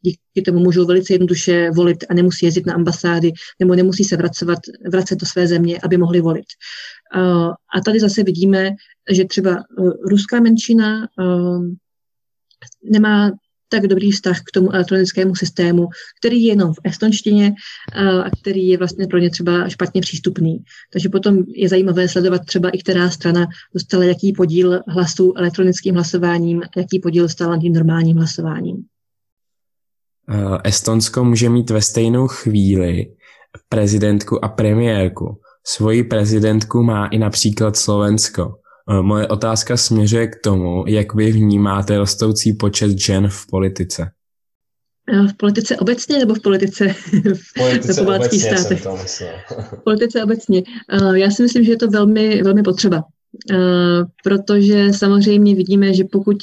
díky 0.03 0.45
tomu 0.45 0.59
můžou 0.59 0.87
velice 0.87 1.15
jednoduše 1.15 1.71
volit 1.71 2.05
a 2.09 2.15
nemusí 2.15 2.47
jezdit 2.47 2.67
na 2.67 2.75
ambasády 2.75 3.33
nebo 3.61 3.75
nemusí 3.75 4.05
se 4.05 4.17
vracet, 4.17 4.49
vracet 4.91 5.21
do 5.21 5.27
své 5.27 5.47
země, 5.47 5.79
aby 5.83 5.97
mohli 5.97 6.21
volit. 6.21 6.45
A 7.77 7.81
tady 7.85 8.01
zase 8.01 8.23
vidíme, 8.23 8.71
že 9.11 9.25
třeba 9.25 9.65
ruská 10.11 10.41
menšina 10.41 11.09
nemá 12.91 13.31
tak 13.69 13.87
dobrý 13.87 14.11
vztah 14.11 14.41
k 14.41 14.51
tomu 14.53 14.75
elektronickému 14.75 15.35
systému, 15.35 15.89
který 16.21 16.43
je 16.43 16.53
jenom 16.53 16.73
v 16.73 16.79
estonštině 16.85 17.55
a 18.25 18.31
který 18.41 18.69
je 18.69 18.79
vlastně 18.79 19.07
pro 19.07 19.19
ně 19.19 19.31
třeba 19.31 19.69
špatně 19.69 20.01
přístupný. 20.01 20.59
Takže 20.93 21.09
potom 21.09 21.39
je 21.55 21.69
zajímavé 21.69 22.09
sledovat 22.09 22.45
třeba 22.47 22.71
i 22.71 22.79
která 22.79 23.11
strana 23.11 23.47
dostala 23.75 24.05
jaký 24.05 24.33
podíl 24.33 24.81
hlasů 24.89 25.33
elektronickým 25.37 25.95
hlasováním 25.95 26.63
jaký 26.77 27.01
podíl 27.01 27.25
dostala 27.25 27.59
tím 27.59 27.73
normálním 27.73 28.17
hlasováním. 28.17 28.85
Estonsko 30.65 31.25
může 31.25 31.49
mít 31.49 31.71
ve 31.71 31.83
stejnou 31.83 32.29
chvíli 32.29 33.07
prezidentku 33.69 34.45
a 34.45 34.49
premiérku. 34.49 35.41
Svoji 35.67 36.05
prezidentku 36.05 36.83
má 36.83 37.07
i 37.07 37.19
například 37.19 37.77
Slovensko. 37.77 38.55
Eh, 38.91 39.03
moje 39.03 39.29
otázka 39.29 39.77
směřuje 39.77 40.27
k 40.27 40.41
tomu, 40.41 40.85
jak 40.87 41.15
vy 41.15 41.33
vnímáte 41.33 41.99
rostoucí 41.99 42.53
počet 42.53 42.99
žen 42.99 43.29
v 43.29 43.47
politice. 43.51 44.11
Eh, 45.13 45.29
v 45.29 45.37
politice 45.37 45.77
obecně 45.77 46.19
nebo 46.19 46.35
v 46.35 46.41
politice, 46.41 46.89
v 47.35 47.55
politice 47.59 47.93
v 48.03 48.05
pobaltských 48.05 48.43
státech? 48.43 48.87
v 49.79 49.85
politice 49.85 50.25
obecně. 50.25 50.63
Eh, 50.93 51.19
já 51.19 51.31
si 51.31 51.43
myslím, 51.43 51.65
že 51.65 51.73
je 51.73 51.77
to 51.77 51.89
velmi, 51.89 52.43
velmi 52.43 52.63
potřeba, 52.63 53.03
protože 54.25 54.93
samozřejmě 54.93 55.55
vidíme, 55.55 55.95
že 55.95 56.05
pokud 56.13 56.37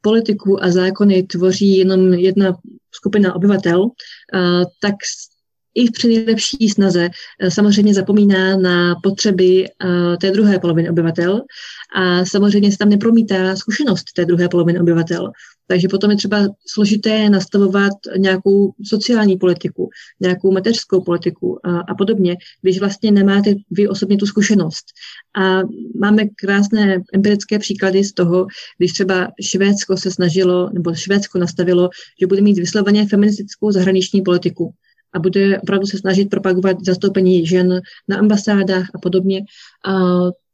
politiku 0.00 0.64
a 0.64 0.70
zákony 0.70 1.22
tvoří 1.22 1.76
jenom 1.76 2.14
jedna 2.14 2.56
skupina 2.90 3.34
obyvatel, 3.34 3.88
tak 4.80 4.94
i 5.78 5.90
při 5.90 6.08
nejlepší 6.08 6.68
snaze 6.68 7.08
eh, 7.40 7.50
samozřejmě 7.50 7.94
zapomíná 7.94 8.56
na 8.56 8.94
potřeby 9.02 9.66
eh, 9.66 10.16
té 10.20 10.30
druhé 10.30 10.58
poloviny 10.58 10.90
obyvatel 10.90 11.42
a 11.96 12.24
samozřejmě 12.24 12.72
se 12.72 12.78
tam 12.78 12.88
nepromítá 12.88 13.56
zkušenost 13.56 14.04
té 14.16 14.24
druhé 14.24 14.48
poloviny 14.48 14.80
obyvatel. 14.80 15.32
Takže 15.66 15.88
potom 15.88 16.10
je 16.10 16.16
třeba 16.16 16.48
složité 16.66 17.30
nastavovat 17.30 17.92
nějakou 18.16 18.72
sociální 18.88 19.36
politiku, 19.36 19.90
nějakou 20.20 20.52
mateřskou 20.52 21.00
politiku 21.00 21.58
a, 21.64 21.80
a 21.80 21.94
podobně, 21.94 22.36
když 22.62 22.80
vlastně 22.80 23.10
nemáte 23.10 23.54
vy 23.70 23.88
osobně 23.88 24.16
tu 24.16 24.26
zkušenost. 24.26 24.84
A 25.36 25.60
máme 26.00 26.24
krásné 26.36 27.02
empirické 27.14 27.58
příklady 27.58 28.04
z 28.04 28.12
toho, 28.12 28.46
když 28.78 28.92
třeba 28.92 29.28
Švédsko 29.42 29.96
se 29.96 30.10
snažilo, 30.10 30.70
nebo 30.72 30.94
Švédsko 30.94 31.38
nastavilo, 31.38 31.90
že 32.20 32.26
bude 32.26 32.40
mít 32.40 32.58
vysloveně 32.58 33.06
feministickou 33.06 33.70
zahraniční 33.72 34.22
politiku 34.22 34.74
a 35.12 35.18
bude 35.18 35.60
opravdu 35.60 35.86
se 35.86 35.98
snažit 35.98 36.30
propagovat 36.30 36.84
zastoupení 36.84 37.46
žen 37.46 37.80
na 38.08 38.18
ambasádách 38.18 38.86
a 38.94 38.98
podobně, 38.98 39.44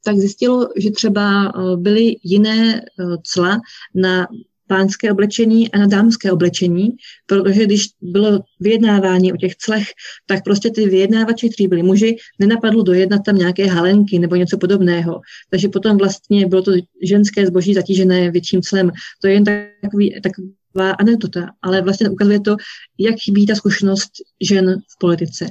tak 0.05 0.17
zjistilo, 0.17 0.69
že 0.77 0.91
třeba 0.91 1.53
byly 1.77 2.17
jiné 2.25 2.83
cla 3.23 3.61
na 3.95 4.27
pánské 4.67 5.13
oblečení 5.13 5.71
a 5.71 5.79
na 5.79 5.87
dámské 5.87 6.33
oblečení, 6.33 6.89
protože 7.27 7.65
když 7.65 7.87
bylo 8.03 8.41
vyjednávání 8.61 9.33
o 9.33 9.37
těch 9.37 9.57
clech, 9.57 9.87
tak 10.27 10.45
prostě 10.45 10.71
ty 10.71 10.89
vyjednávači, 10.89 11.49
kteří 11.49 11.69
byli 11.69 11.83
muži, 11.83 12.17
nenapadlo 12.39 12.83
dojednat 12.83 13.21
tam 13.27 13.37
nějaké 13.37 13.67
halenky 13.67 14.19
nebo 14.19 14.37
něco 14.37 14.59
podobného. 14.59 15.21
Takže 15.51 15.69
potom 15.69 15.99
vlastně 15.99 16.47
bylo 16.47 16.63
to 16.63 16.73
ženské 17.03 17.47
zboží 17.47 17.75
zatížené 17.75 18.31
větším 18.31 18.63
clem. 18.63 18.91
To 19.21 19.27
je 19.27 19.35
jen 19.35 19.45
takový, 19.83 20.21
takový 20.23 20.53
anekdota, 20.83 21.51
ale 21.63 21.83
vlastně 21.83 22.11
ukazuje 22.11 22.41
to, 22.41 22.57
jak 22.99 23.15
chybí 23.25 23.47
ta 23.47 23.55
zkušenost 23.55 24.11
žen 24.41 24.77
v 24.89 24.99
politice. 25.01 25.47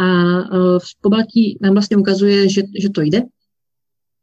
A 0.00 0.04
e, 0.04 0.44
v 0.78 1.00
Pobaltí 1.00 1.58
nám 1.60 1.72
vlastně 1.72 1.96
ukazuje, 1.96 2.48
že, 2.48 2.62
že 2.78 2.88
to 2.88 3.00
jde. 3.00 3.22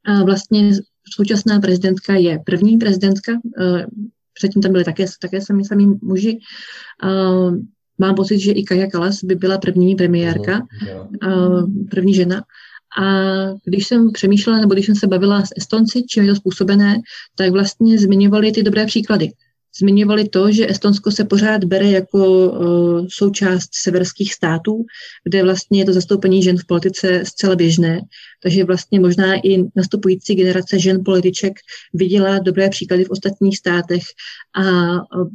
A 0.06 0.24
vlastně 0.24 0.72
současná 1.16 1.60
prezidentka 1.60 2.14
je 2.16 2.40
první 2.46 2.78
prezidentka, 2.78 3.32
e, 3.32 3.86
předtím 4.34 4.62
tam 4.62 4.72
byly 4.72 4.84
také, 4.84 5.06
také 5.22 5.42
sami, 5.42 5.66
sami 5.66 5.86
muži. 5.86 6.40
Mám 7.98 8.16
pocit, 8.16 8.40
že 8.40 8.52
i 8.52 8.64
Kaja 8.64 8.88
Kalas 8.88 9.24
by 9.24 9.36
byla 9.36 9.58
první 9.58 9.96
premiérka, 9.96 10.68
mhm, 11.24 11.88
první 11.92 12.14
žena. 12.14 12.44
A 12.98 13.04
když 13.66 13.88
jsem 13.88 14.12
přemýšlela, 14.12 14.60
nebo 14.60 14.74
když 14.74 14.86
jsem 14.86 14.96
se 14.96 15.08
bavila 15.08 15.46
s 15.46 15.50
Estonci, 15.58 16.04
čím 16.04 16.24
je 16.24 16.30
to 16.30 16.36
způsobené, 16.36 17.02
tak 17.36 17.52
vlastně 17.52 18.00
zmiňovali 18.00 18.52
ty 18.52 18.64
dobré 18.64 18.86
příklady 18.86 19.32
zmiňovali 19.80 20.30
to, 20.30 20.52
že 20.52 20.70
Estonsko 20.70 21.12
se 21.12 21.26
pořád 21.26 21.64
bere 21.64 21.90
jako 21.90 22.50
uh, 22.50 23.08
součást 23.10 23.70
severských 23.74 24.34
států, 24.34 24.86
kde 25.24 25.44
vlastně 25.44 25.80
je 25.80 25.86
to 25.86 25.94
zastoupení 25.94 26.44
žen 26.44 26.58
v 26.58 26.66
politice 26.66 27.24
zcela 27.26 27.56
běžné. 27.56 28.02
Takže 28.44 28.64
vlastně 28.64 29.00
možná 29.00 29.36
i 29.36 29.64
nastupující 29.76 30.36
generace 30.36 30.80
žen 30.80 31.04
političek 31.06 31.54
viděla 31.94 32.40
dobré 32.40 32.70
příklady 32.70 33.04
v 33.04 33.10
ostatních 33.10 33.58
státech 33.58 34.04
a 34.56 34.94
uh, 34.94 35.30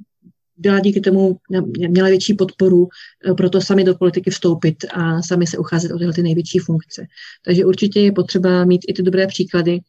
byla 0.60 0.80
díky 0.80 1.00
tomu, 1.00 1.36
měla 1.88 2.08
větší 2.08 2.34
podporu 2.34 2.88
pro 3.36 3.50
to 3.50 3.60
sami 3.60 3.84
do 3.84 3.94
politiky 3.94 4.30
vstoupit 4.30 4.84
a 4.90 5.22
sami 5.22 5.46
se 5.46 5.58
ucházet 5.58 5.92
o 5.92 5.98
tyhle 5.98 6.12
ty 6.12 6.22
největší 6.22 6.58
funkce. 6.58 7.06
Takže 7.44 7.64
určitě 7.64 8.00
je 8.00 8.12
potřeba 8.12 8.64
mít 8.64 8.80
i 8.88 8.92
ty 8.92 9.02
dobré 9.02 9.26
příklady 9.26 9.80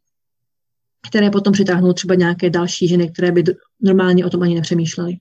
které 1.09 1.29
potom 1.29 1.53
přitáhnou 1.53 1.93
třeba 1.93 2.15
nějaké 2.15 2.49
další 2.49 2.87
ženy, 2.87 3.09
které 3.11 3.31
by 3.31 3.43
normálně 3.81 4.25
o 4.25 4.29
tom 4.29 4.43
ani 4.43 4.55
nepřemýšlely. 4.55 5.13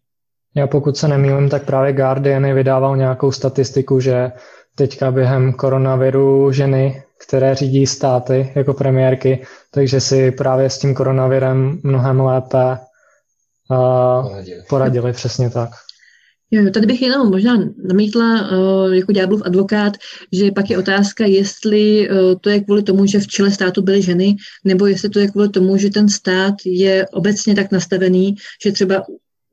Já 0.54 0.66
pokud 0.66 0.96
se 0.96 1.08
nemýlím, 1.08 1.48
tak 1.48 1.64
právě 1.64 1.92
Guardian 1.92 2.54
vydával 2.54 2.96
nějakou 2.96 3.32
statistiku, 3.32 4.00
že 4.00 4.32
teďka 4.74 5.10
během 5.10 5.52
koronaviru 5.52 6.52
ženy, 6.52 7.02
které 7.26 7.54
řídí 7.54 7.86
státy 7.86 8.52
jako 8.54 8.74
premiérky, 8.74 9.46
takže 9.70 10.00
si 10.00 10.30
právě 10.30 10.70
s 10.70 10.78
tím 10.78 10.94
koronavirem 10.94 11.80
mnohem 11.82 12.20
lépe 12.20 12.78
uh, 13.70 14.28
poradili. 14.28 14.62
poradili, 14.68 15.12
přesně 15.12 15.50
tak. 15.50 15.70
Jo, 16.50 16.70
tady 16.70 16.86
bych 16.86 17.02
jenom 17.02 17.30
možná 17.30 17.58
namítla 17.82 18.50
uh, 18.50 18.94
jako 18.94 19.12
ďáblův 19.12 19.42
advokát, 19.44 19.92
že 20.32 20.50
pak 20.50 20.70
je 20.70 20.78
otázka, 20.78 21.26
jestli 21.26 22.10
uh, 22.10 22.16
to 22.40 22.50
je 22.50 22.60
kvůli 22.60 22.82
tomu, 22.82 23.06
že 23.06 23.20
v 23.20 23.26
čele 23.26 23.50
státu 23.50 23.82
byly 23.82 24.02
ženy, 24.02 24.36
nebo 24.64 24.86
jestli 24.86 25.08
to 25.08 25.18
je 25.18 25.28
kvůli 25.28 25.48
tomu, 25.48 25.76
že 25.76 25.90
ten 25.90 26.08
stát 26.08 26.54
je 26.64 27.06
obecně 27.08 27.54
tak 27.54 27.72
nastavený, 27.72 28.34
že 28.64 28.72
třeba 28.72 29.04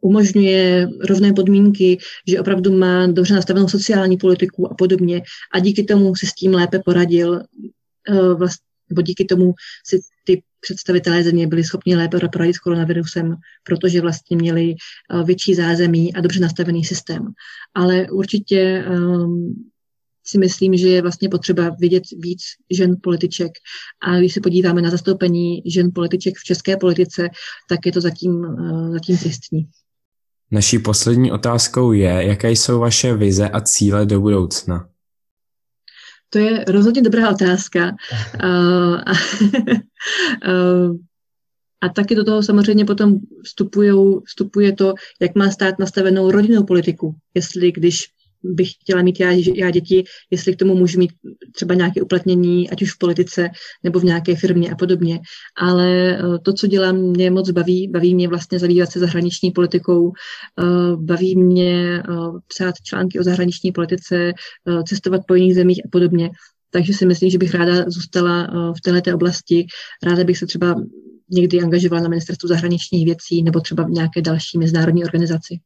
umožňuje 0.01 0.87
rovné 1.09 1.33
podmínky, 1.33 1.97
že 2.27 2.39
opravdu 2.39 2.77
má 2.77 3.07
dobře 3.07 3.33
nastavenou 3.33 3.67
sociální 3.67 4.17
politiku 4.17 4.71
a 4.71 4.75
podobně 4.75 5.21
a 5.53 5.59
díky 5.59 5.83
tomu 5.83 6.15
si 6.15 6.25
s 6.25 6.33
tím 6.33 6.53
lépe 6.53 6.79
poradil, 6.79 7.41
uh, 8.09 8.37
vlast, 8.37 8.59
nebo 8.89 9.01
díky 9.01 9.25
tomu 9.25 9.53
si 9.85 9.99
ty 10.23 10.41
představitelé 10.59 11.23
země 11.23 11.47
byli 11.47 11.63
schopni 11.63 11.95
lépe 11.95 12.19
poradit 12.33 12.53
s 12.53 12.59
koronavirusem, 12.59 13.35
protože 13.63 14.01
vlastně 14.01 14.37
měli 14.37 14.75
eh, 14.75 15.23
větší 15.23 15.55
zázemí 15.55 16.13
a 16.13 16.21
dobře 16.21 16.39
nastavený 16.39 16.83
systém. 16.83 17.27
Ale 17.73 18.07
určitě 18.11 18.85
um, 18.89 19.69
si 20.25 20.37
myslím, 20.37 20.77
že 20.77 20.89
je 20.89 21.01
vlastně 21.01 21.29
potřeba 21.29 21.75
vidět 21.79 22.03
víc 22.17 22.41
žen 22.69 22.95
političek. 23.03 23.51
A 24.01 24.19
když 24.19 24.33
se 24.33 24.41
podíváme 24.41 24.81
na 24.81 24.89
zastoupení 24.89 25.61
žen 25.65 25.91
političek 25.95 26.33
v 26.37 26.43
české 26.43 26.77
politice, 26.77 27.29
tak 27.69 27.85
je 27.85 27.91
to 27.91 28.01
zatím, 28.01 28.31
uh, 28.31 28.91
zatím 28.93 29.17
tristní. 29.17 29.67
Naší 30.51 30.79
poslední 30.79 31.31
otázkou 31.31 31.91
je, 31.91 32.09
jaké 32.09 32.51
jsou 32.51 32.79
vaše 32.79 33.13
vize 33.13 33.49
a 33.49 33.61
cíle 33.61 34.05
do 34.05 34.21
budoucna? 34.21 34.89
To 36.29 36.39
je 36.39 36.65
rozhodně 36.67 37.01
dobrá 37.01 37.29
otázka. 37.29 37.95
Uh, 38.43 39.01
a, 39.05 39.11
uh, 40.47 40.95
a 41.81 41.89
taky 41.89 42.15
do 42.15 42.23
toho 42.23 42.43
samozřejmě 42.43 42.85
potom 42.85 43.19
vstupuje 44.25 44.73
to, 44.73 44.93
jak 45.21 45.35
má 45.35 45.51
stát 45.51 45.79
nastavenou 45.79 46.31
rodinnou 46.31 46.63
politiku. 46.63 47.15
Jestli 47.33 47.71
když 47.71 48.16
bych 48.43 48.71
chtěla 48.71 49.01
mít 49.01 49.19
já, 49.19 49.31
já 49.31 49.71
děti, 49.71 50.03
jestli 50.31 50.55
k 50.55 50.59
tomu 50.59 50.75
můžu 50.75 50.99
mít 50.99 51.11
třeba 51.55 51.73
nějaké 51.73 52.01
uplatnění, 52.01 52.69
ať 52.69 52.81
už 52.81 52.93
v 52.93 52.97
politice 52.97 53.49
nebo 53.83 53.99
v 53.99 54.03
nějaké 54.03 54.35
firmě 54.35 54.71
a 54.71 54.75
podobně. 54.75 55.19
Ale 55.57 56.17
eh, 56.17 56.39
to, 56.41 56.53
co 56.53 56.67
dělám, 56.67 56.95
mě 56.97 57.31
moc 57.31 57.51
baví. 57.51 57.87
Baví 57.87 58.15
mě 58.15 58.27
vlastně 58.27 58.59
zabývat 58.59 58.91
se 58.91 58.99
zahraniční 58.99 59.51
politikou, 59.51 60.11
eh, 60.11 60.95
baví 60.95 61.35
mě 61.35 61.99
eh, 61.99 62.03
psát 62.47 62.75
články 62.83 63.19
o 63.19 63.23
zahraniční 63.23 63.71
politice, 63.71 64.33
cestovat 64.87 65.21
po 65.27 65.35
jiných 65.35 65.55
zemích 65.55 65.81
a 65.85 65.89
podobně. 65.91 66.29
Takže 66.71 66.93
si 66.93 67.05
myslím, 67.05 67.29
že 67.29 67.37
bych 67.37 67.55
ráda 67.55 67.85
zůstala 67.87 68.47
v 68.77 68.81
této 68.81 69.15
oblasti. 69.15 69.67
Ráda 70.03 70.23
bych 70.23 70.37
se 70.37 70.45
třeba 70.45 70.75
někdy 71.29 71.61
angažovala 71.61 72.01
na 72.01 72.09
ministerstvu 72.09 72.47
zahraničních 72.47 73.05
věcí 73.05 73.43
nebo 73.43 73.59
třeba 73.59 73.83
v 73.83 73.89
nějaké 73.89 74.21
další 74.21 74.57
mezinárodní 74.57 75.03
organizaci. 75.03 75.59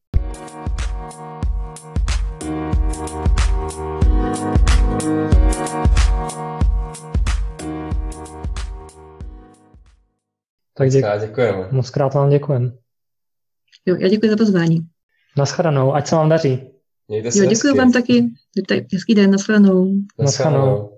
Tak 10.82 10.90
děk- 10.90 11.20
děkujeme. 11.28 11.68
Moc 11.72 11.90
krát 11.90 12.14
vám 12.14 12.30
děkujeme. 12.30 12.72
Jo, 13.86 13.96
já 14.00 14.08
děkuji 14.08 14.30
za 14.30 14.38
pozvání. 14.38 14.80
Naschledanou, 15.38 15.94
ať 15.94 16.08
se 16.08 16.16
vám 16.16 16.30
daří. 16.30 16.68
Mějte 17.08 17.32
se 17.32 17.40
jo, 17.44 17.50
děkuji 17.50 17.74
vám 17.74 17.92
taky. 17.92 18.26
Hezký 18.94 19.16
den, 19.16 19.32
naschledanou. 19.32 19.94
Naschledanou. 20.20 20.91